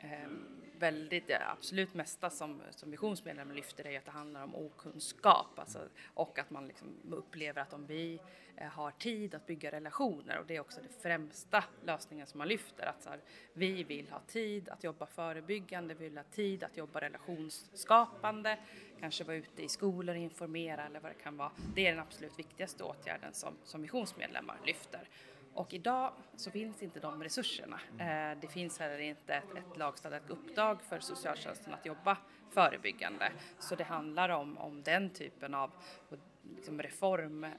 um, 0.04 0.65
väldigt, 0.80 1.32
absolut 1.32 1.94
mesta 1.94 2.30
som, 2.30 2.62
som 2.72 2.92
visionsmedlem 2.92 3.52
lyfter 3.52 3.88
är 3.88 3.98
att 3.98 4.06
det 4.06 4.12
handlar 4.12 4.44
om 4.44 4.56
okunskap 4.56 5.60
alltså, 5.60 5.80
och 6.14 6.40
att 6.40 6.50
man 6.50 6.68
liksom 6.68 6.88
upplever 7.12 7.62
att 7.62 7.74
om 7.74 7.86
vi 7.86 8.20
eh, 8.58 8.68
har 8.68 8.92
tid 8.92 9.36
att 9.36 9.48
bygga 9.48 9.72
relationer 9.72 10.40
och 10.40 10.46
det 10.46 10.56
är 10.56 10.60
också 10.60 10.82
den 10.82 10.90
främsta 11.02 11.64
lösningen 11.86 12.28
som 12.28 12.38
man 12.38 12.48
lyfter 12.48 12.86
att 12.86 13.04
så 13.04 13.10
här, 13.10 13.20
vi 13.54 13.84
vill 13.84 14.10
ha 14.10 14.20
tid 14.20 14.70
att 14.70 14.84
jobba 14.84 15.06
förebyggande, 15.06 15.94
vi 15.94 16.10
vill 16.10 16.18
ha 16.18 16.24
tid 16.24 16.64
att 16.64 16.78
jobba 16.78 17.02
relationsskapande, 17.02 18.58
kanske 19.00 19.24
vara 19.24 19.38
ute 19.38 19.64
i 19.64 19.70
skolor 19.70 20.16
och 20.16 20.22
informera 20.22 20.86
eller 20.86 21.00
vad 21.00 21.12
det 21.12 21.24
kan 21.24 21.38
vara. 21.38 21.52
Det 21.76 21.88
är 21.88 21.92
den 21.92 22.00
absolut 22.00 22.40
viktigaste 22.40 22.84
åtgärden 22.84 23.34
som, 23.34 23.54
som 23.64 23.82
missionsmedlemmar 23.82 24.58
lyfter. 24.66 25.10
Och 25.56 25.74
idag 25.74 26.14
så 26.36 26.52
finns 26.52 26.84
inte 26.84 27.00
de 27.00 27.24
resurserna. 27.24 27.80
Eh, 28.00 28.40
det 28.42 28.48
finns 28.48 28.80
heller 28.80 29.00
inte 29.00 29.34
ett, 29.34 29.56
ett 29.58 29.78
lagstadgat 29.78 30.30
uppdrag 30.30 30.82
för 30.82 31.00
socialtjänsten 31.00 31.74
att 31.74 31.86
jobba 31.86 32.18
förebyggande. 32.50 33.32
Så 33.60 33.76
det 33.76 33.84
handlar 33.84 34.30
om, 34.30 34.58
om 34.58 34.84
den 34.84 35.10
typen 35.10 35.54
av 35.54 35.72
liksom 36.56 36.82
reform 36.82 37.44
eh, 37.44 37.52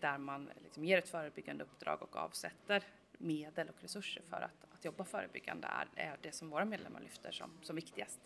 där 0.00 0.18
man 0.18 0.50
liksom 0.62 0.84
ger 0.84 0.98
ett 0.98 1.08
förebyggande 1.08 1.64
uppdrag 1.64 2.02
och 2.02 2.16
avsätter 2.16 2.82
medel 3.18 3.68
och 3.68 3.82
resurser 3.82 4.22
för 4.30 4.36
att, 4.36 4.74
att 4.74 4.84
jobba 4.84 5.04
förebyggande 5.04 5.68
är, 5.68 5.88
är 5.96 6.16
det 6.22 6.32
som 6.32 6.50
våra 6.50 6.64
medlemmar 6.64 7.00
lyfter 7.00 7.32
som, 7.32 7.50
som 7.62 7.76
viktigast. 7.76 8.20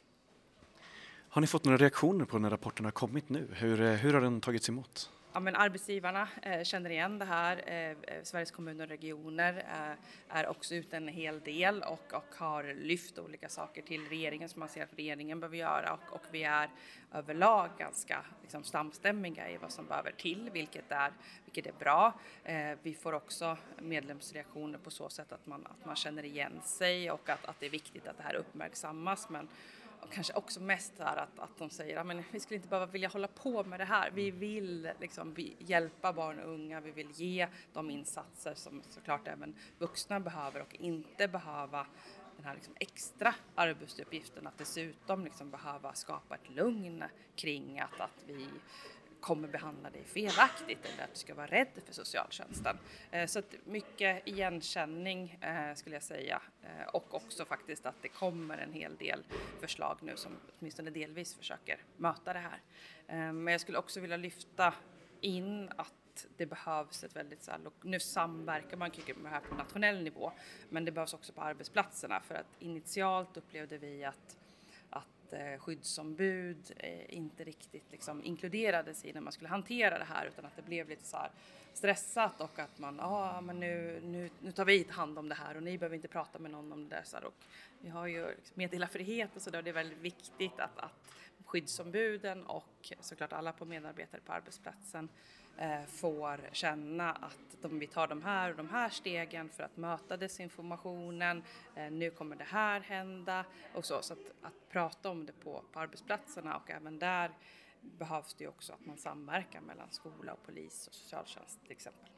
Har 1.29 1.41
ni 1.41 1.47
fått 1.47 1.65
några 1.65 1.79
reaktioner 1.79 2.25
på 2.25 2.39
när 2.39 2.51
rapporten 2.51 2.85
har 2.85 2.93
kommit 2.93 3.29
nu? 3.29 3.49
Hur, 3.53 3.81
eh, 3.81 3.93
hur 3.93 4.15
har 4.15 4.21
den 4.21 4.41
tagits 4.41 4.69
emot? 4.69 5.11
Ja, 5.33 5.41
men 5.41 5.57
arbetsgivarna 5.57 6.29
eh, 6.43 6.63
känner 6.63 6.91
igen 6.91 7.19
det 7.19 7.25
här. 7.25 7.63
Eh, 7.67 7.91
eh, 7.91 8.23
Sveriges 8.23 8.51
kommuner 8.51 8.85
och 8.85 8.91
regioner 8.91 9.55
eh, 9.59 10.37
är 10.37 10.47
också 10.47 10.75
ute 10.75 10.97
en 10.97 11.09
hel 11.09 11.41
del 11.41 11.83
och, 11.83 12.13
och 12.13 12.35
har 12.37 12.75
lyft 12.75 13.19
olika 13.19 13.49
saker 13.49 13.83
till 13.83 14.09
regeringen 14.09 14.49
som 14.49 14.61
man 14.61 14.69
ser 14.69 14.83
att 14.83 14.95
regeringen 14.97 15.41
behöver 15.41 15.57
göra 15.57 15.93
och, 15.93 16.13
och 16.13 16.23
vi 16.31 16.45
är 16.45 16.71
överlag 17.13 17.71
ganska 17.79 18.25
liksom, 18.43 18.65
samstämmiga 18.65 19.51
i 19.51 19.57
vad 19.57 19.73
som 19.73 19.87
behöver 19.87 20.13
till, 20.13 20.51
vilket 20.53 20.93
är, 20.93 21.13
vilket 21.45 21.67
är 21.67 21.79
bra. 21.79 22.21
Eh, 22.45 22.79
vi 22.83 22.95
får 22.95 23.13
också 23.13 23.57
medlemsreaktioner 23.79 24.79
på 24.79 24.91
så 24.91 25.09
sätt 25.09 25.33
att 25.33 25.47
man, 25.47 25.67
att 25.67 25.87
man 25.87 25.97
känner 25.97 26.25
igen 26.25 26.61
sig 26.65 27.11
och 27.11 27.29
att, 27.29 27.45
att 27.45 27.61
det 27.61 27.67
är 27.67 27.71
viktigt 27.71 28.07
att 28.07 28.17
det 28.17 28.23
här 28.23 28.35
uppmärksammas. 28.35 29.29
Men 29.29 29.49
och 30.01 30.13
kanske 30.13 30.33
också 30.33 30.61
mest 30.61 30.93
här 30.99 31.17
att, 31.17 31.39
att 31.39 31.59
de 31.59 31.71
säger 31.71 31.97
att 31.97 32.25
vi 32.31 32.41
skulle 32.41 32.57
inte 32.57 32.69
behöva 32.69 32.93
vilja 32.93 33.09
hålla 33.09 33.29
på 33.29 33.65
med 33.65 33.81
det 33.81 33.85
här. 33.85 34.11
Vi 34.11 34.31
vill 34.31 34.91
liksom 35.01 35.35
hjälpa 35.59 36.13
barn 36.13 36.39
och 36.39 36.53
unga, 36.53 36.81
vi 36.81 36.91
vill 36.91 37.11
ge 37.11 37.49
de 37.73 37.91
insatser 37.91 38.55
som 38.55 38.83
såklart 38.89 39.29
även 39.29 39.55
vuxna 39.79 40.21
behöver 40.21 40.61
och 40.61 40.75
inte 40.75 41.29
behöva 41.29 41.87
den 42.37 42.47
här 42.47 42.55
liksom 42.55 42.75
extra 42.81 43.35
arbetsuppgiften 43.55 44.47
att 44.47 44.59
dessutom 44.59 45.25
liksom 45.25 45.51
behöva 45.51 45.95
skapa 45.95 46.35
ett 46.35 46.51
lugn 46.51 47.05
kring 47.37 47.81
att, 47.81 48.01
att 48.01 48.25
vi 48.27 48.49
kommer 49.21 49.49
behandla 49.49 49.91
dig 49.91 50.05
felaktigt 50.05 50.79
eller 50.85 51.05
att 51.05 51.15
du 51.15 51.19
ska 51.19 51.35
vara 51.35 51.47
rädd 51.47 51.69
för 51.87 51.95
socialtjänsten. 51.95 52.79
Eh, 53.11 53.27
så 53.27 53.39
att 53.39 53.55
mycket 53.65 54.29
igenkänning 54.29 55.39
eh, 55.41 55.75
skulle 55.75 55.97
jag 55.97 56.03
säga 56.03 56.43
eh, 56.63 56.89
och 56.89 57.15
också 57.15 57.45
faktiskt 57.45 57.87
att 57.87 58.03
det 58.03 58.09
kommer 58.09 58.59
en 58.59 58.73
hel 58.73 58.97
del 58.97 59.25
förslag 59.61 59.99
nu 60.01 60.17
som 60.17 60.33
åtminstone 60.59 60.91
delvis 60.91 61.35
försöker 61.35 61.79
möta 61.97 62.33
det 62.33 62.39
här. 62.39 62.61
Men 63.33 63.47
jag 63.47 63.61
skulle 63.61 63.79
också 63.79 64.01
vilja 64.01 64.17
lyfta 64.17 64.75
in 65.21 65.71
att 65.77 66.27
det 66.37 66.47
behövs 66.47 67.05
ett 67.05 67.17
väldigt 67.17 67.43
så 67.43 67.51
här, 67.51 67.61
nu 67.83 68.01
samverkar 68.01 68.77
man 68.77 68.91
med 69.07 69.17
det 69.25 69.29
här 69.29 69.41
på 69.41 69.55
nationell 69.55 70.03
nivå, 70.03 70.33
men 70.69 70.85
det 70.85 70.93
behövs 70.93 71.15
också 71.15 71.33
på 71.33 71.41
arbetsplatserna 71.41 72.21
för 72.21 72.35
att 72.35 72.47
initialt 72.59 73.37
upplevde 73.37 73.79
vi 73.79 74.05
att 74.05 74.37
att 75.29 75.33
eh, 75.33 75.59
skyddsombud 75.59 76.73
eh, 76.77 77.15
inte 77.15 77.45
riktigt 77.45 77.85
liksom 77.91 78.25
inkluderades 78.25 79.05
i 79.05 79.13
när 79.13 79.21
man 79.21 79.33
skulle 79.33 79.49
hantera 79.49 79.99
det 79.99 80.05
här 80.05 80.27
utan 80.27 80.45
att 80.45 80.57
det 80.57 80.63
blev 80.63 80.89
lite 80.89 81.05
så 81.05 81.17
här 81.17 81.31
stressat 81.73 82.41
och 82.41 82.59
att 82.59 82.79
man, 82.79 82.97
ja 82.97 83.37
ah, 83.37 83.41
men 83.41 83.61
nu, 83.61 84.01
nu, 84.05 84.31
nu 84.41 84.53
tar 84.53 84.65
vi 84.65 84.87
hand 84.91 85.19
om 85.19 85.29
det 85.29 85.35
här 85.35 85.57
och 85.57 85.63
ni 85.63 85.79
behöver 85.79 85.97
inte 85.97 86.09
prata 86.09 86.39
med 86.39 86.51
någon 86.51 86.73
om 86.73 86.89
det 86.89 86.97
där. 86.97 87.03
Så 87.05 87.17
här, 87.17 87.25
och 87.25 87.35
vi 87.81 87.89
har 87.89 88.07
ju 88.07 88.27
liksom 88.27 88.55
meddelarfrihet 88.55 89.37
och 89.37 89.43
sådär 89.43 89.59
och 89.59 89.65
det 89.65 89.71
är 89.71 89.75
väldigt 89.75 89.99
viktigt 89.99 90.61
att, 90.61 90.79
att 90.79 91.15
skyddsombuden 91.45 92.47
och 92.47 92.93
såklart 93.01 93.33
alla 93.33 93.53
på 93.53 93.65
medarbetare 93.65 94.21
på 94.21 94.33
arbetsplatsen 94.33 95.05
eh, 95.05 95.48
Eh, 95.61 95.87
får 95.87 96.41
känna 96.53 97.13
att 97.13 97.57
de, 97.63 97.79
vi 97.79 97.87
tar 97.87 98.07
de 98.07 98.23
här 98.23 98.51
och 98.51 98.57
de 98.57 98.69
här 98.69 98.89
stegen 98.89 99.49
för 99.49 99.63
att 99.63 99.77
möta 99.77 100.17
desinformationen. 100.17 101.43
Eh, 101.75 101.91
nu 101.91 102.11
kommer 102.11 102.37
det 102.37 102.45
här 102.45 102.81
hända 102.81 103.45
och 103.75 103.85
så. 103.85 104.03
Så 104.03 104.13
att, 104.13 104.33
att 104.43 104.69
prata 104.71 105.11
om 105.11 105.27
det 105.27 105.33
på, 105.33 105.65
på 105.73 105.81
arbetsplatserna 105.81 106.57
och 106.57 106.71
även 106.71 106.99
där 106.99 107.31
behövs 107.81 108.35
det 108.35 108.45
ju 108.45 108.49
också 108.49 108.73
att 108.73 108.87
man 108.87 108.97
samverkar 108.97 109.61
mellan 109.61 109.91
skola 109.91 110.33
och 110.33 110.43
polis 110.47 110.87
och 110.87 110.95
socialtjänst 110.95 111.63
till 111.63 111.73
exempel. 111.73 112.09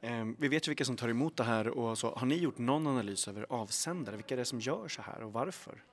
Ehm, 0.00 0.36
vi 0.38 0.48
vet 0.48 0.68
ju 0.68 0.70
vilka 0.70 0.84
som 0.84 0.96
tar 0.96 1.08
emot 1.08 1.36
det 1.36 1.44
här 1.44 1.68
och 1.68 1.98
så. 1.98 2.10
Har 2.14 2.26
ni 2.26 2.36
gjort 2.36 2.58
någon 2.58 2.86
analys 2.86 3.28
över 3.28 3.46
avsändare? 3.48 4.16
Vilka 4.16 4.34
är 4.34 4.38
det 4.38 4.44
som 4.44 4.60
gör 4.60 4.88
så 4.88 5.02
här 5.02 5.22
och 5.22 5.32
varför? 5.32 5.84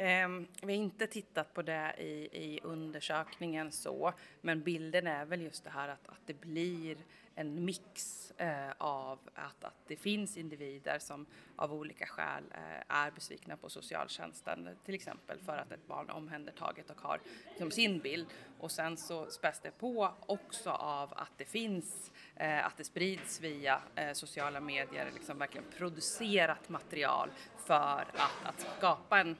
Ehm, 0.00 0.46
vi 0.62 0.76
har 0.76 0.82
inte 0.82 1.06
tittat 1.06 1.54
på 1.54 1.62
det 1.62 1.94
i, 1.98 2.28
i, 2.32 2.60
undersökningen 2.62 3.72
så, 3.72 4.12
men 4.40 4.62
bilden 4.62 5.06
är 5.06 5.24
väl 5.24 5.42
just 5.42 5.64
det 5.64 5.70
här 5.70 5.88
att, 5.88 6.08
att 6.08 6.20
det 6.26 6.40
blir 6.40 6.96
en 7.34 7.64
mix 7.64 8.30
eh, 8.30 8.70
av 8.78 9.18
att, 9.34 9.64
att 9.64 9.74
det 9.86 9.96
finns 9.96 10.36
individer 10.36 10.98
som 10.98 11.26
av 11.56 11.72
olika 11.74 12.06
skäl 12.06 12.44
eh, 12.50 12.96
är 12.96 13.10
besvikna 13.10 13.56
på 13.56 13.70
socialtjänsten, 13.70 14.68
till 14.84 14.94
exempel 14.94 15.38
för 15.38 15.56
att 15.56 15.72
ett 15.72 15.86
barn 15.86 16.08
är 16.08 16.14
omhändertaget 16.14 16.90
och 16.90 17.00
har 17.00 17.20
liksom, 17.50 17.70
sin 17.70 17.98
bild. 17.98 18.26
Och 18.58 18.70
sen 18.70 18.96
så 18.96 19.30
späs 19.30 19.60
det 19.60 19.70
på 19.70 20.14
också 20.26 20.70
av 20.70 21.12
att 21.16 21.32
det 21.36 21.44
finns, 21.44 22.12
eh, 22.36 22.66
att 22.66 22.76
det 22.76 22.84
sprids 22.84 23.40
via 23.40 23.82
eh, 23.94 24.12
sociala 24.12 24.60
medier, 24.60 25.10
liksom 25.14 25.38
verkligen 25.38 25.66
producerat 25.76 26.68
material 26.68 27.30
för 27.56 28.06
att, 28.14 28.44
att 28.44 28.66
skapa 28.78 29.20
en 29.20 29.36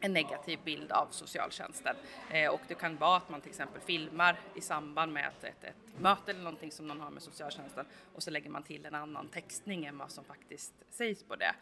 en 0.00 0.12
negativ 0.12 0.58
bild 0.64 0.92
av 0.92 1.06
socialtjänsten. 1.10 1.96
Eh, 2.30 2.50
och 2.50 2.60
det 2.68 2.74
kan 2.74 2.96
vara 2.96 3.16
att 3.16 3.28
man 3.28 3.40
till 3.40 3.50
exempel 3.50 3.80
filmar 3.80 4.40
i 4.54 4.60
samband 4.60 5.12
med 5.12 5.28
ett, 5.28 5.44
ett, 5.44 5.64
ett, 5.64 6.00
möte 6.00 6.30
eller 6.30 6.42
någonting 6.42 6.72
som 6.72 6.88
någon 6.88 7.00
har 7.00 7.10
med 7.10 7.22
socialtjänsten 7.22 7.86
och 8.14 8.22
så 8.22 8.30
lägger 8.30 8.50
man 8.50 8.62
till 8.62 8.86
en 8.86 8.94
annan 8.94 9.28
textning 9.28 9.84
än 9.84 9.98
vad 9.98 10.10
som 10.10 10.24
faktiskt 10.24 10.74
sägs 10.90 11.22
på 11.22 11.36
det. 11.36 11.54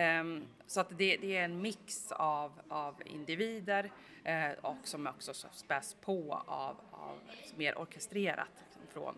Eh, 0.00 0.24
så 0.66 0.80
att 0.80 0.88
det, 0.98 1.16
det, 1.16 1.36
är 1.36 1.44
en 1.44 1.62
mix 1.62 2.12
av, 2.12 2.52
av 2.68 3.02
individer 3.04 3.90
eh, 4.24 4.50
och 4.62 4.78
som 4.84 5.06
också 5.06 5.34
späs 5.52 5.96
på 6.00 6.42
av, 6.46 6.76
av 6.90 7.18
mer 7.56 7.78
orkestrerat 7.78 8.64
liksom, 8.64 8.82
från 8.92 9.14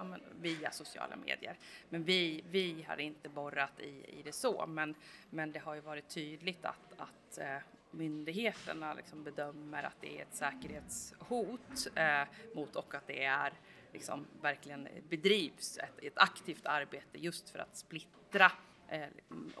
eh, 0.00 0.16
via 0.40 0.70
sociala 0.70 1.16
medier. 1.16 1.58
Men 1.88 2.04
vi, 2.04 2.44
vi 2.50 2.86
har 2.88 3.00
inte 3.00 3.28
borrat 3.28 3.80
i, 3.80 4.18
i 4.18 4.22
det 4.24 4.32
så, 4.32 4.66
men, 4.66 4.94
men 5.30 5.52
det 5.52 5.58
har 5.58 5.74
ju 5.74 5.80
varit 5.80 6.08
tydligt 6.08 6.64
att, 6.64 6.92
att 6.96 7.38
eh, 7.38 7.58
myndigheterna 7.90 8.94
liksom 8.94 9.24
bedömer 9.24 9.82
att 9.82 10.00
det 10.00 10.18
är 10.18 10.22
ett 10.22 10.34
säkerhetshot 10.34 11.86
eh, 11.94 12.22
mot 12.54 12.76
och 12.76 12.94
att 12.94 13.06
det 13.06 13.24
är 13.24 13.52
liksom 13.92 14.26
verkligen 14.40 14.88
bedrivs 15.08 15.78
ett, 15.78 16.04
ett 16.04 16.18
aktivt 16.18 16.66
arbete 16.66 17.18
just 17.18 17.50
för 17.50 17.58
att 17.58 17.76
splittra 17.76 18.52
eh, 18.88 19.08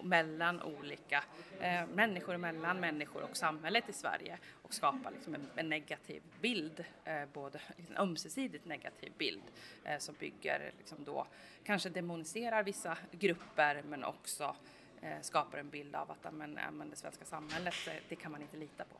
mellan 0.02 0.62
olika 0.62 1.24
eh, 1.60 1.86
människor, 1.86 2.36
mellan 2.36 2.80
människor 2.80 3.22
och 3.22 3.36
samhället 3.36 3.88
i 3.88 3.92
Sverige 3.92 4.38
och 4.62 4.74
skapa 4.74 5.10
liksom 5.10 5.34
en, 5.34 5.50
en 5.56 5.68
negativ 5.68 6.22
bild, 6.40 6.84
eh, 7.04 7.24
både 7.32 7.60
liksom 7.76 7.96
ömsesidigt 7.96 8.64
negativ 8.64 9.12
bild 9.18 9.42
eh, 9.84 9.98
som 9.98 10.14
bygger 10.18 10.72
liksom 10.78 11.04
då 11.04 11.26
kanske 11.64 11.88
demoniserar 11.88 12.62
vissa 12.62 12.98
grupper 13.10 13.82
men 13.88 14.04
också 14.04 14.44
eh, 14.44 14.75
Eh, 15.02 15.20
skapar 15.20 15.58
en 15.58 15.70
bild 15.70 15.96
av 15.96 16.10
att 16.10 16.26
amen, 16.26 16.58
amen, 16.68 16.90
det 16.90 16.96
svenska 16.96 17.24
samhället, 17.24 17.74
eh, 17.86 17.92
det 18.08 18.16
kan 18.16 18.32
man 18.32 18.42
inte 18.42 18.56
lita 18.56 18.84
på. 18.84 18.98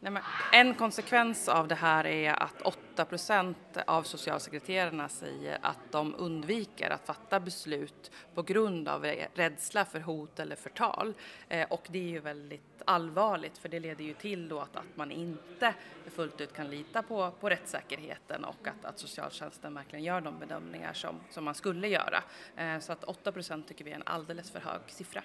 Nej, 0.00 0.22
en 0.52 0.74
konsekvens 0.74 1.48
av 1.48 1.68
det 1.68 1.74
här 1.74 2.06
är 2.06 2.42
att 2.42 2.62
8 2.98 3.04
procent 3.04 3.78
av 3.86 4.02
socialsekreterarna 4.02 5.08
säger 5.08 5.58
att 5.62 5.78
de 5.90 6.14
undviker 6.18 6.90
att 6.90 7.06
fatta 7.06 7.40
beslut 7.40 8.10
på 8.34 8.42
grund 8.42 8.88
av 8.88 9.04
rädsla 9.34 9.84
för 9.84 10.00
hot 10.00 10.38
eller 10.38 10.56
förtal. 10.56 11.14
Eh, 11.48 11.68
och 11.70 11.88
det 11.90 11.98
är 11.98 12.08
ju 12.08 12.20
väldigt 12.20 12.82
allvarligt 12.84 13.58
för 13.58 13.68
det 13.68 13.80
leder 13.80 14.04
ju 14.04 14.14
till 14.14 14.48
då 14.48 14.60
att, 14.60 14.76
att 14.76 14.96
man 14.96 15.10
inte 15.10 15.74
fullt 16.06 16.40
ut 16.40 16.52
kan 16.52 16.70
lita 16.70 17.02
på, 17.02 17.30
på 17.40 17.48
rättssäkerheten 17.48 18.44
och 18.44 18.68
att, 18.68 18.84
att 18.84 18.98
socialtjänsten 18.98 19.74
verkligen 19.74 20.04
gör 20.04 20.20
de 20.20 20.38
bedömningar 20.38 20.92
som, 20.92 21.20
som 21.30 21.44
man 21.44 21.54
skulle 21.54 21.88
göra. 21.88 22.22
Eh, 22.56 22.78
så 22.78 22.92
att 22.92 23.04
8 23.04 23.32
procent 23.32 23.68
tycker 23.68 23.84
vi 23.84 23.90
är 23.90 23.96
en 23.96 24.02
alldeles 24.06 24.50
för 24.50 24.60
hög 24.60 24.80
siffra. 24.86 25.22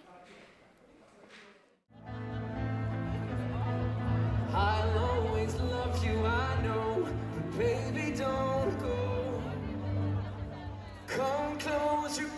Här, 12.14 12.30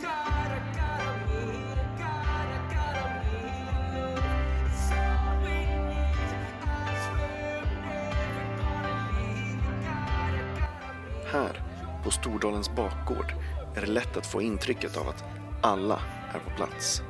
på 12.03 12.11
Stordalens 12.11 12.75
bakgård, 12.75 13.33
är 13.75 13.81
det 13.81 13.87
lätt 13.87 14.17
att 14.17 14.25
få 14.25 14.41
intrycket 14.41 14.97
av 14.97 15.07
att 15.07 15.23
alla 15.61 15.99
är 16.33 16.39
på 16.39 16.49
plats. 16.49 17.01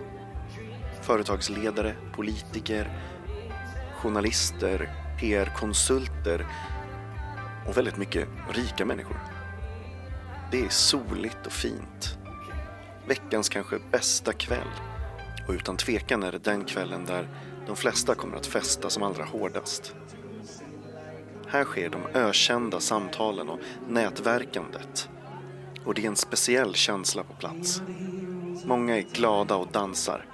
Företagsledare, 1.02 1.96
politiker, 2.14 2.90
journalister, 4.02 4.90
PR-konsulter 5.20 6.48
och 7.68 7.78
väldigt 7.78 7.98
mycket 7.98 8.28
rika 8.50 8.86
människor. 8.86 9.18
Det 10.52 10.66
är 10.66 10.70
soligt 10.70 11.46
och 11.46 11.52
fint 11.52 12.25
veckans 13.08 13.50
kanske 13.50 13.80
bästa 13.92 14.34
kväll. 14.34 14.68
Och 15.48 15.54
utan 15.54 15.78
tvekan 15.78 16.24
är 16.24 16.32
det 16.32 16.44
den 16.44 16.66
kvällen 16.66 17.06
där 17.06 17.30
de 17.68 17.76
flesta 17.76 18.16
kommer 18.16 18.38
att 18.38 18.48
festa 18.48 18.90
som 18.90 19.04
allra 19.04 19.24
hårdast. 19.24 19.96
Här 21.48 21.64
sker 21.64 21.90
de 21.90 22.06
ökända 22.14 22.80
samtalen 22.80 23.50
och 23.50 23.60
nätverkandet. 23.88 25.10
Och 25.86 25.94
det 25.94 26.04
är 26.04 26.08
en 26.08 26.16
speciell 26.16 26.74
känsla 26.74 27.24
på 27.24 27.34
plats. 27.34 27.82
Många 28.66 28.98
är 28.98 29.02
glada 29.02 29.56
och 29.56 29.68
dansar. 29.72 30.26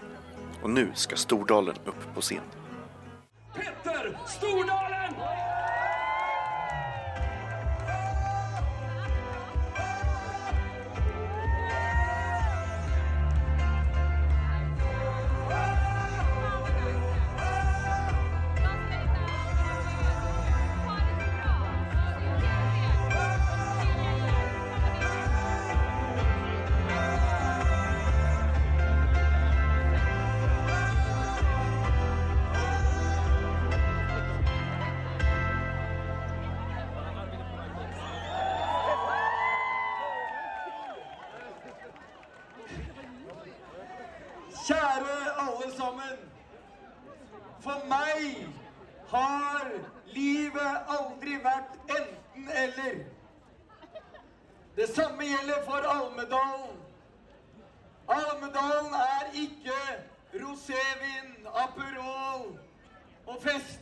Och 0.61 0.69
nu 0.69 0.91
ska 0.93 1.15
Stordalen 1.15 1.75
upp 1.85 2.15
på 2.15 2.21
scen. 2.21 2.43
Petter 3.55 4.17
Stordalen! 4.27 4.90
Vært 51.43 51.91
enten-eller. 51.97 53.03
Det 54.75 54.87
samme 54.95 55.25
gjelder 55.27 55.65
for 55.65 55.87
Almedalen. 55.93 56.77
Almedalen 58.07 58.93
er 58.93 59.31
ikke 59.33 59.79
rosévin, 60.33 61.47
Aperol 61.63 62.59
og 63.27 63.37
fest. 63.41 63.79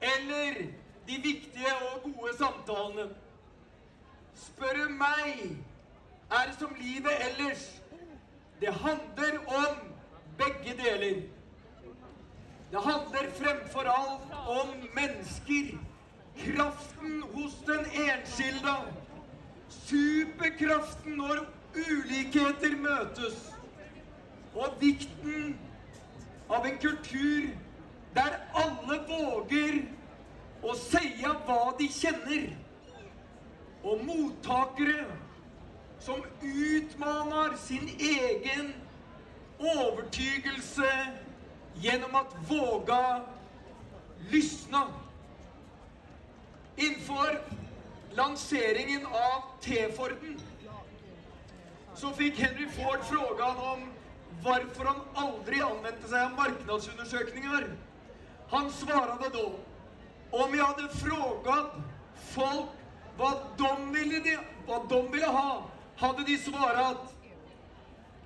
Eller 0.00 0.54
de 1.08 1.12
viktige 1.22 1.74
og 1.92 2.02
gode 2.02 2.36
samtalene. 2.38 3.08
Spør 4.34 4.72
du 4.74 4.88
meg, 4.88 5.56
er 6.30 6.46
det 6.48 6.58
som 6.58 6.74
livet 6.80 7.12
ellers. 7.28 7.82
Det 8.60 8.74
handler 8.74 9.38
om 9.46 9.76
begge 10.38 10.76
deler. 10.82 11.22
Det 12.70 12.82
handler 12.82 13.30
fremfor 13.30 13.80
alt 13.80 14.32
om 14.48 14.68
mennesker. 14.94 15.78
Kraften 16.36 17.22
hos 17.32 17.54
den 17.66 17.84
enskilda. 18.08 18.76
Superkraften 19.68 21.16
når 21.16 21.46
ulikheter 21.74 22.76
møtes. 22.76 23.52
Og 24.54 24.76
vikten 24.80 25.58
av 26.50 26.66
en 26.68 26.78
kultur 26.78 27.48
der 28.14 28.36
alle 28.64 28.98
våger 29.08 29.78
å 30.62 30.74
si 30.76 31.14
hva 31.22 31.60
de 31.78 31.88
kjenner. 31.88 32.48
Og 33.82 34.04
mottakere 34.06 35.06
som 36.02 36.22
utmanar 36.42 37.56
sin 37.56 37.88
egen 37.98 38.72
övertygelse 39.58 41.06
genom 41.74 42.14
att 42.14 42.34
våga 42.48 43.22
lyssna. 44.30 44.86
Inför 46.76 47.42
lanseringen 48.10 49.06
av 49.06 49.60
T-Forden 49.60 50.40
så 51.94 52.10
fick 52.10 52.38
Henry 52.38 52.68
Ford 52.68 52.98
frågan 53.02 53.56
om 53.56 53.92
varför 54.42 54.84
han 54.84 55.00
aldrig 55.14 55.60
använde 55.60 56.08
sig 56.08 56.22
av 56.22 56.32
marknadsundersökningar. 56.32 57.68
Han 58.48 58.72
svarade 58.72 59.28
då, 59.32 59.52
om 60.30 60.54
jag 60.54 60.64
hade 60.64 60.88
frågat 60.88 61.74
folk 62.14 62.66
vad 63.16 63.38
de 63.58 63.92
ville, 63.92 64.38
vad 64.66 64.88
de 64.88 65.12
ville 65.12 65.26
ha, 65.26 65.70
hade 65.96 66.24
de 66.24 66.38
svarat 66.38 67.14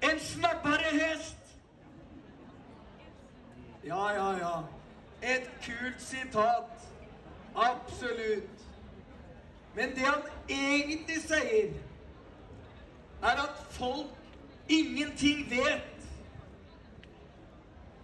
en 0.01 0.21
snabbare 0.21 0.99
häst. 0.99 1.37
Ja, 3.83 4.15
ja, 4.15 4.39
ja. 4.41 4.65
Ett 5.21 5.51
kul 5.61 5.93
citat. 5.99 6.87
Absolut. 7.57 8.51
Men 9.75 9.95
det 9.95 10.01
han 10.01 10.23
egentligen 10.49 11.21
säger 11.21 11.73
är 13.23 13.37
att 13.37 13.67
folk 13.71 14.07
ingenting 14.67 15.49
vet. 15.49 15.83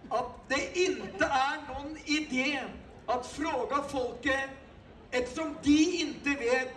Att 0.08 0.48
det 0.48 0.78
inte 0.78 1.24
är 1.24 1.74
någon 1.74 1.96
idé 2.04 2.62
att 3.06 3.26
fråga 3.26 3.82
folket 3.82 4.50
eftersom 5.10 5.56
de 5.62 6.00
inte 6.00 6.30
vet 6.30 6.74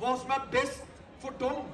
vad 0.00 0.18
som 0.18 0.30
är 0.30 0.42
bäst 0.52 0.84
för 1.20 1.30
dem. 1.38 1.64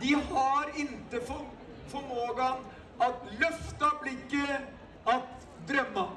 De 0.00 0.14
har 0.14 0.80
inte 0.80 1.20
för, 1.20 1.40
förmågan 1.88 2.56
att 2.98 3.22
lyfta 3.30 3.92
blicken, 4.02 4.62
att 5.04 5.46
drömma. 5.66 6.08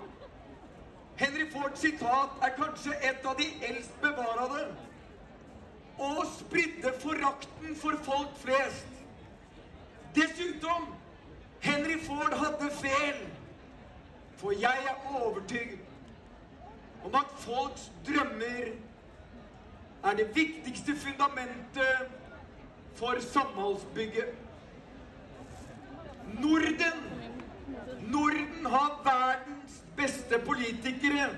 Henry 1.22 1.50
Fords 1.50 1.80
citat 1.80 2.30
är 2.42 2.58
kanske 2.58 2.94
ett 2.94 3.26
av 3.26 3.38
de 3.38 3.66
äldst 3.66 4.02
bevarade 4.02 4.68
och 5.98 6.26
spridde 6.26 6.92
förakten 6.92 7.76
för 7.76 7.98
folk 7.98 8.30
flest. 8.40 8.88
Dessutom, 10.14 10.88
Henry 11.60 12.00
Ford 12.00 12.34
hade 12.34 12.70
fel. 12.70 13.16
För 14.38 14.52
jag 14.52 14.78
är 14.78 15.28
övertygad 15.28 15.80
om 17.04 17.16
att 17.16 17.40
folks 17.40 17.92
drömmar 18.06 18.74
är 20.02 20.16
det 20.16 20.36
viktigaste 20.36 20.96
fundamentet 20.96 22.10
för 22.96 23.20
samhällsbygget. 23.20 24.36
Norden, 26.40 26.98
Norden 28.00 28.66
har 28.66 29.04
världen 29.04 29.61
bästa 30.02 30.40
politiker. 30.40 31.30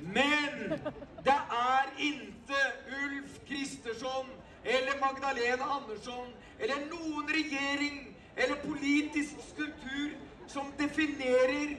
Men 0.00 0.68
det 1.24 1.40
är 1.50 1.86
inte 1.98 2.54
Ulf 3.04 3.40
Kristersson 3.48 4.26
eller 4.64 5.00
Magdalena 5.00 5.64
Andersson 5.64 6.28
eller 6.58 6.76
någon 6.76 7.28
regering 7.28 8.16
eller 8.36 8.54
politisk 8.54 9.34
struktur 9.52 10.16
som 10.46 10.72
definierar 10.76 11.76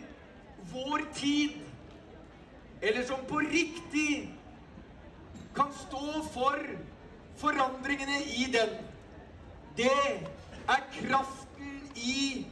vår 0.73 1.13
tid. 1.13 1.51
Eller 2.81 3.03
som 3.03 3.25
på 3.27 3.39
riktigt 3.39 4.29
kan 5.55 5.73
stå 5.73 6.23
för 6.33 6.77
förändringarna 7.37 8.17
i 8.17 8.49
den. 8.51 8.69
Det 9.75 9.89
är 10.67 10.79
kraften 10.93 11.81
i 11.95 12.45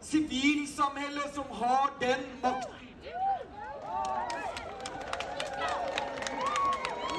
civilsamhället 0.00 1.34
som 1.34 1.44
har 1.50 1.90
den 2.00 2.20
makten. 2.42 2.76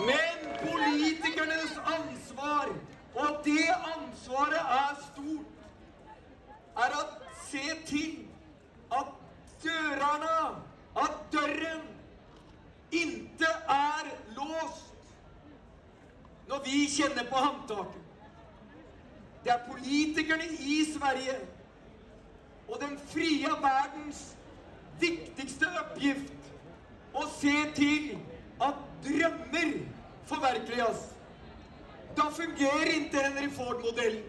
Men 0.08 0.58
politikernas 0.70 1.78
ansvar, 1.84 2.68
och 3.14 3.42
det 3.44 3.74
ansvaret 3.74 4.62
är 4.62 4.96
stort, 5.14 5.48
är 6.76 6.90
att 6.90 7.22
se 7.52 7.76
till 7.76 8.28
att 8.90 9.14
dörrarna, 9.62 10.62
att 10.94 11.32
dörren 11.32 11.82
inte 12.90 13.46
är 13.68 14.36
låst 14.36 14.96
när 16.48 16.60
vi 16.64 16.88
känner 16.88 17.24
på 17.24 17.36
handtaket. 17.36 18.02
Det 19.44 19.50
är 19.50 19.68
politikerna 19.68 20.44
i 20.44 20.86
Sverige 20.86 21.40
och 22.72 22.80
den 22.80 22.98
fria 23.08 23.56
världens 23.62 24.36
viktigaste 25.00 25.66
uppgift 25.66 26.34
att 27.14 27.32
se 27.32 27.66
till 27.76 28.18
att 28.58 28.76
drömmar 29.04 29.74
förverkligas. 30.26 31.14
Då 32.16 32.22
fungerar 32.22 32.96
inte 32.96 33.18
Henry 33.18 33.50
Ford-modell. 33.50 34.24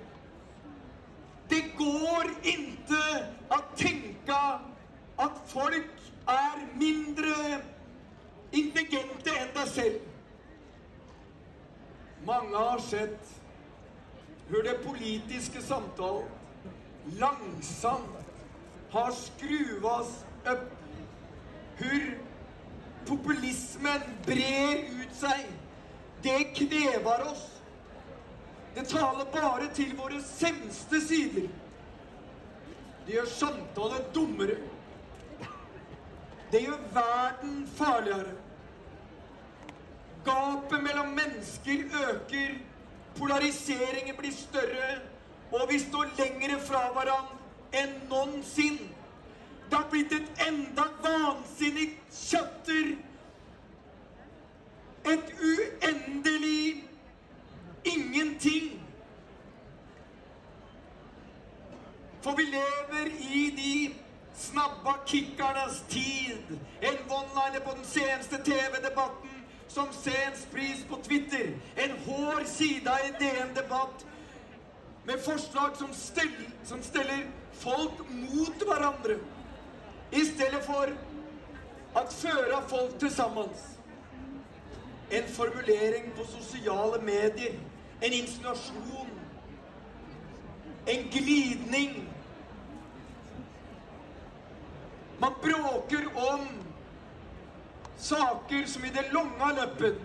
Det 1.48 1.60
går 1.60 2.24
inte 2.42 3.26
att 3.48 3.76
tänka 3.76 4.60
att 5.16 5.40
folk 5.46 5.90
är 6.26 6.78
mindre 6.78 7.60
intelligenta 8.50 9.30
än 9.30 9.54
dig 9.54 9.66
själv. 9.74 10.00
Många 12.24 12.58
har 12.58 12.78
sett 12.78 13.40
hur 14.48 14.62
det 14.62 14.84
politiska 14.84 15.60
samtalet 15.60 16.28
långsamt 17.04 18.21
har 18.92 19.10
skruvats 19.12 20.24
upp. 20.44 20.72
Hur 21.76 22.18
populismen 23.06 24.00
brer 24.26 24.76
ut 24.76 25.14
sig. 25.14 25.46
Det 26.22 26.44
kvävar 26.44 27.32
oss. 27.32 27.50
Det 28.74 28.84
talar 28.84 29.26
bara 29.32 29.66
till 29.66 29.96
våra 29.96 30.20
sämsta 30.20 30.96
sidor. 30.96 31.48
Det 33.06 33.12
gör 33.12 33.26
samtalet 33.26 34.14
dummare. 34.14 34.56
Det 36.50 36.60
gör 36.60 36.78
världen 36.92 37.68
farligare. 37.74 38.30
Gapet 40.24 40.82
mellan 40.82 41.14
människor 41.14 42.00
ökar, 42.08 42.58
polariseringen 43.18 44.16
blir 44.16 44.30
större 44.30 44.98
och 45.50 45.66
vi 45.70 45.78
står 45.78 46.08
längre 46.18 46.58
från 46.60 46.94
varandra 46.94 47.41
än 47.72 47.90
någonsin. 48.08 48.78
Det 49.70 49.76
har 49.76 49.90
blivit 49.90 50.12
ett 50.12 50.48
enda 50.48 50.84
vansinnigt 51.02 52.00
kötter. 52.10 52.96
Ett 55.02 55.32
oändligt 55.40 56.84
ingenting. 57.82 58.80
För 62.20 62.36
vi 62.36 62.42
lever 62.42 63.06
i 63.34 63.50
de 63.56 63.94
snabba 64.34 64.96
kickarnas 65.06 65.82
tid. 65.88 66.58
En 66.80 66.96
one-liner 67.08 67.60
på 67.60 67.74
den 67.74 67.84
senaste 67.84 68.38
TV-debatten 68.38 69.30
som 69.68 69.86
sen 69.92 70.36
sprids 70.36 70.84
på 70.88 70.96
Twitter. 70.96 71.54
En 71.74 71.90
hård 71.90 72.46
sida 72.46 72.98
i 73.06 73.10
DN 73.10 73.54
Debatt 73.54 74.06
med 75.04 75.20
förslag 75.20 75.76
som, 75.76 75.92
ställ, 75.92 76.28
som 76.64 76.82
ställer 76.82 77.30
folk 77.52 77.92
mot 78.08 78.62
varandra 78.66 79.14
istället 80.10 80.66
för 80.66 80.96
att 81.92 82.12
föra 82.12 82.60
folk 82.68 82.98
tillsammans. 82.98 83.78
En 85.10 85.28
formulering 85.28 86.10
på 86.16 86.24
sociala 86.24 87.02
medier, 87.02 87.58
en 88.00 88.12
insinuation, 88.12 89.08
en 90.86 91.10
glidning. 91.10 92.08
Man 95.18 95.32
bråkar 95.42 96.32
om 96.32 96.46
saker 97.96 98.64
som 98.66 98.84
i 98.84 98.90
det 98.90 99.12
långa 99.12 99.52
loppet, 99.52 100.00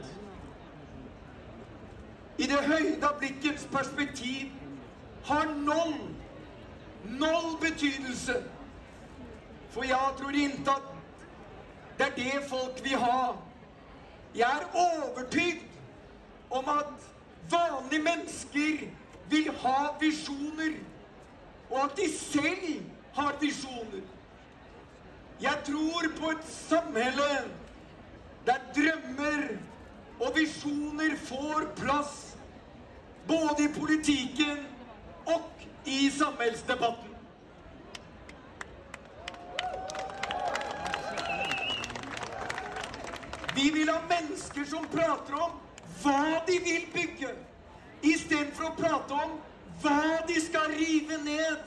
i 2.38 2.44
det 2.44 2.62
höjda 2.62 3.14
blickens 3.20 3.68
perspektiv, 3.72 4.52
har 5.28 5.46
noll, 5.46 6.16
noll 7.04 7.58
betydelse. 7.62 8.44
För 9.70 9.84
jag 9.84 10.18
tror 10.18 10.36
inte 10.36 10.72
att 10.72 10.84
det 11.98 12.04
är 12.04 12.12
det 12.16 12.50
folk 12.50 12.86
vill 12.86 12.96
ha. 12.96 13.36
Jag 14.34 14.52
är 14.52 14.66
övertygad 14.98 15.64
om 16.50 16.70
att 16.70 17.14
vanliga 17.50 18.04
människor 18.04 18.90
vill 19.30 19.50
ha 19.50 19.96
visioner 20.00 20.74
och 21.70 21.84
att 21.84 21.96
de 21.96 22.08
själva 22.08 22.84
har 23.14 23.34
visioner. 23.40 24.02
Jag 25.40 25.66
tror 25.66 26.20
på 26.20 26.32
ett 26.32 26.48
samhälle 26.48 27.42
där 28.46 28.60
drömmar 28.74 29.60
och 30.20 30.38
visioner 30.38 31.16
får 31.16 31.76
plats 31.76 32.36
både 33.28 33.64
i 33.64 33.68
politiken 33.68 34.77
och 35.36 35.52
i 35.84 36.12
samhällsdebatten. 36.12 37.16
Vi 43.56 43.72
vill 43.72 43.90
ha 43.90 44.02
människor 44.10 44.66
som 44.66 44.88
pratar 44.88 45.34
om 45.34 45.52
vad 46.04 46.42
de 46.48 46.60
vill 46.60 46.88
bygga 46.94 47.30
istället 48.02 48.58
för 48.58 48.64
att 48.64 48.78
prata 48.78 49.14
om 49.14 49.42
vad 49.82 50.28
de 50.28 50.42
ska 50.42 50.60
riva 50.60 51.18
ned. 51.18 51.58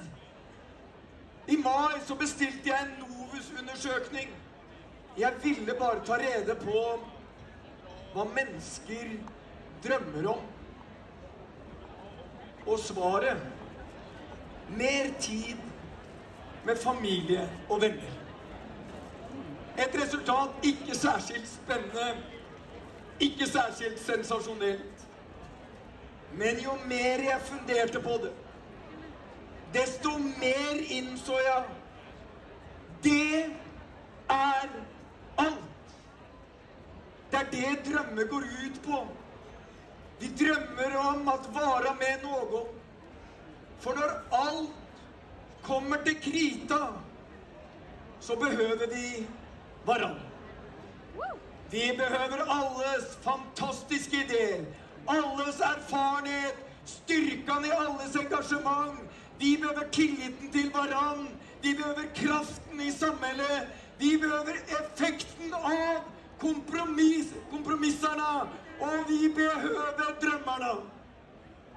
I 1.46 1.56
maj 1.56 2.00
så 2.06 2.14
beställde 2.14 2.58
jag 2.64 2.80
en 2.80 2.90
Novus-undersökning. 2.98 4.28
Jag 5.14 5.32
ville 5.42 5.74
bara 5.74 6.00
ta 6.00 6.18
reda 6.18 6.54
på 6.54 7.00
vad 8.14 8.26
människor 8.26 9.20
drömmer 9.82 10.26
om. 10.26 10.59
Och 12.64 12.78
svaret? 12.78 13.38
Mer 14.68 15.10
tid 15.20 15.56
med 16.64 16.78
familj 16.78 17.48
och 17.68 17.82
vänner. 17.82 18.10
Ett 19.76 19.94
resultat 20.02 20.50
inte 20.62 20.94
särskilt 20.94 21.48
spännande, 21.48 22.16
inte 23.18 23.46
särskilt 23.46 24.00
sensationellt. 24.00 25.06
Men 26.32 26.58
ju 26.58 26.86
mer 26.86 27.18
jag 27.18 27.42
funderade 27.42 28.00
på 28.00 28.18
det, 28.18 28.32
desto 29.72 30.18
mer 30.18 30.92
insåg 30.92 31.38
jag 31.46 31.64
det 33.02 33.42
är 34.26 34.70
allt. 35.36 35.54
Det 37.30 37.36
är 37.36 37.46
det 37.50 37.90
drömmar 37.90 38.24
går 38.24 38.44
ut 38.44 38.82
på. 38.86 39.06
Vi 40.20 40.26
drömmer 40.26 40.96
om 40.96 41.28
att 41.28 41.54
vara 41.54 41.94
med 41.94 42.22
någon. 42.22 42.66
För 43.78 43.94
när 43.94 44.20
allt 44.30 44.70
kommer 45.62 45.96
till 45.96 46.20
krita 46.20 46.88
så 48.20 48.36
behöver 48.36 48.86
vi 48.86 49.26
varandra. 49.84 50.20
Vi 51.70 51.96
behöver 51.96 52.38
allas 52.38 53.16
fantastiska 53.22 54.16
idéer, 54.16 54.64
allas 55.06 55.60
erfarenhet, 55.60 56.56
styrkan 56.84 57.64
i 57.64 57.70
allas 57.72 58.16
engagemang. 58.16 58.98
Vi 59.38 59.58
behöver 59.58 59.88
tilliten 59.88 60.50
till 60.50 60.70
varandra. 60.70 61.30
Vi 61.60 61.74
behöver 61.74 62.14
kraften 62.14 62.80
i 62.80 62.92
samhället. 62.92 63.68
Vi 63.98 64.18
behöver 64.18 64.54
effekten 64.54 65.54
av 65.54 65.98
kompromiss, 66.38 67.26
kompromisserna 67.50 68.48
och 68.80 69.10
vi 69.10 69.28
behöver 69.28 70.20
drömmarna. 70.20 70.72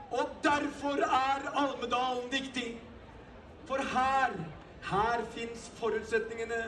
Och 0.10 0.30
därför 0.42 0.98
är 1.02 1.42
Almedalen 1.54 2.30
viktig. 2.30 2.82
För 3.66 3.80
här, 3.80 4.32
här 4.82 5.22
finns 5.34 5.72
förutsättningarna 5.76 6.64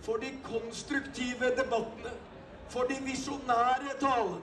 för 0.00 0.18
de 0.18 0.30
konstruktiva 0.42 1.46
debatterna, 1.46 2.10
för 2.68 2.88
de 2.88 2.94
visionära 2.94 3.94
talen. 4.00 4.42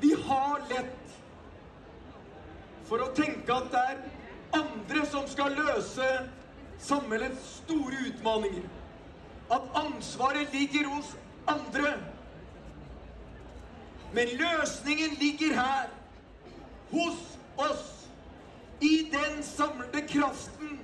Vi 0.00 0.16
har 0.26 0.58
lätt 0.68 1.20
för 2.84 2.98
att 2.98 3.16
tänka 3.16 3.54
att 3.54 3.70
det 3.70 3.78
är 3.78 3.98
andra 4.50 5.06
som 5.06 5.28
ska 5.28 5.48
lösa 5.48 6.24
samhällets 6.78 7.62
stora 7.64 7.96
utmaningar. 8.06 8.68
Att 9.48 9.62
ansvaret 9.72 10.52
ligger 10.52 10.84
hos 10.84 11.16
andra. 11.44 11.92
Men 14.16 14.28
lösningen 14.28 15.10
ligger 15.20 15.54
här, 15.54 15.88
hos 16.90 17.18
oss, 17.56 18.08
i 18.80 19.02
den 19.12 19.42
samlade 19.42 20.00
kraften, 20.00 20.78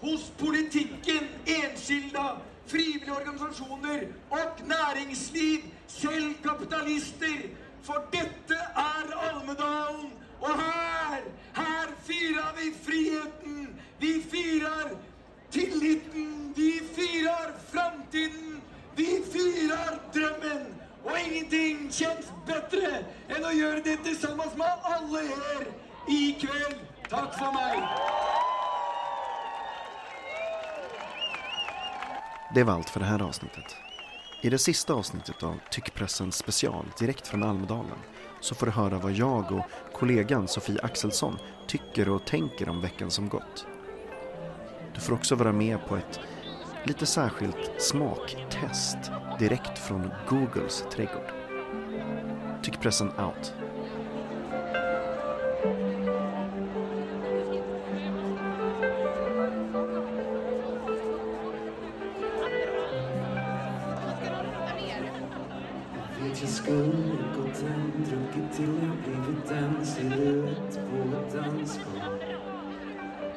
hos 0.00 0.30
politiken, 0.38 1.28
enskilda, 1.44 2.36
frivilliga 2.66 3.14
organisationer 3.14 4.08
och 4.28 4.68
näringsliv, 4.68 5.60
källkapitalister. 5.86 7.42
För 7.82 8.06
detta 8.10 8.54
är 8.74 9.30
Almedalen 9.30 10.10
och 10.40 10.48
här, 10.48 11.22
här 11.52 11.88
firar 12.04 12.52
vi 12.56 12.74
friheten, 12.84 13.80
vi 13.98 14.22
firar 14.22 14.90
tilliten, 15.50 16.52
vi 16.56 16.80
firar 16.94 17.52
framtiden, 17.72 18.60
vi 18.96 19.22
firar 19.32 20.00
drömmen. 20.12 20.66
Och 21.04 21.18
ingenting 21.18 21.92
känns 21.92 22.33
bättre 22.84 23.04
än 23.28 23.44
att 23.44 23.56
göra 23.56 23.80
det 23.84 23.96
tillsammans 23.96 24.56
med 24.56 24.72
alla 24.82 25.22
er 25.22 25.66
ikväll. 26.08 26.74
Tack 27.10 27.38
för 27.38 27.52
mig! 27.52 27.88
Det 32.54 32.64
var 32.64 32.74
allt 32.74 32.90
för 32.90 33.00
det 33.00 33.06
här 33.06 33.22
avsnittet. 33.22 33.76
I 34.42 34.50
det 34.50 34.58
sista 34.58 34.94
avsnittet 34.94 35.42
av 35.42 35.60
Tyckpressen 35.70 36.32
special 36.32 36.86
direkt 36.98 37.26
från 37.26 37.42
Almedalen 37.42 37.98
så 38.40 38.54
får 38.54 38.66
du 38.66 38.72
höra 38.72 38.98
vad 38.98 39.12
jag 39.12 39.52
och 39.52 39.64
kollegan 39.92 40.48
Sofie 40.48 40.80
Axelsson 40.82 41.38
tycker 41.66 42.08
och 42.08 42.24
tänker 42.24 42.68
om 42.68 42.80
veckan 42.80 43.10
som 43.10 43.28
gått. 43.28 43.66
Du 44.94 45.00
får 45.00 45.14
också 45.14 45.34
vara 45.34 45.52
med 45.52 45.86
på 45.86 45.96
ett 45.96 46.20
lite 46.84 47.06
särskilt 47.06 47.82
smaktest 47.82 48.98
direkt 49.38 49.78
från 49.78 50.10
Googles 50.28 50.84
trädgård. 50.92 51.23
Tyckpressen 52.64 53.10
out. 53.18 53.52
jag 66.40 66.48
skulle 66.48 66.92
gått 67.36 67.62
hem 67.62 67.92
Druckit 68.08 68.56
till 68.56 68.68
jag 68.82 68.96
blivit 68.96 69.50
en 69.50 69.86
siluett 69.86 70.80
på 70.90 71.16
ett 71.16 71.32
dansgolv 71.32 72.18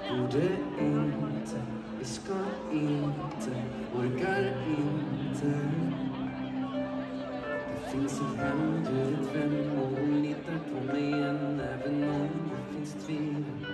Borde 0.09 0.47
inte, 0.79 1.61
vi 1.99 2.05
ska 2.05 2.33
inte, 2.71 3.63
orkar 3.93 4.53
inte 4.67 5.59
det 7.97 8.01
finns 8.01 8.21
en 8.21 8.37
hem, 8.37 8.85
vem, 9.33 9.79
och 9.79 9.99
hon 9.99 10.21
litar 10.21 10.59
på 10.71 10.93
mig 10.93 11.13
än, 11.13 11.59
även 11.59 12.09
om 12.09 12.29
det 12.49 12.73
finns 12.73 13.05
tvivel. 13.05 13.67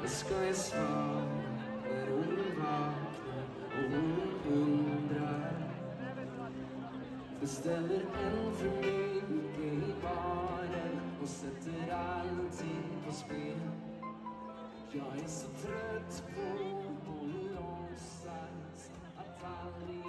Vad 0.00 0.10
ska 0.10 0.44
jag 0.44 0.56
svara 0.56 1.24
när 1.84 2.06
hon 2.10 2.36
vaknar 2.56 3.44
och 3.66 3.90
hon 3.90 4.20
undrar? 4.52 5.54
Beställer 7.40 8.00
en 8.00 8.54
för 8.54 8.70
mycket 8.70 9.88
i 9.88 9.94
baren 10.02 11.00
och 11.22 11.28
sätter 11.28 11.92
allting 11.92 12.84
på 13.06 13.12
spel. 13.12 13.60
Jag 14.92 15.24
är 15.24 15.28
så 15.28 15.46
trött 15.46 16.22
på 16.34 16.42
att 17.10 17.28
låtsas 17.28 18.90
att 19.16 19.44
aldrig 19.44 20.04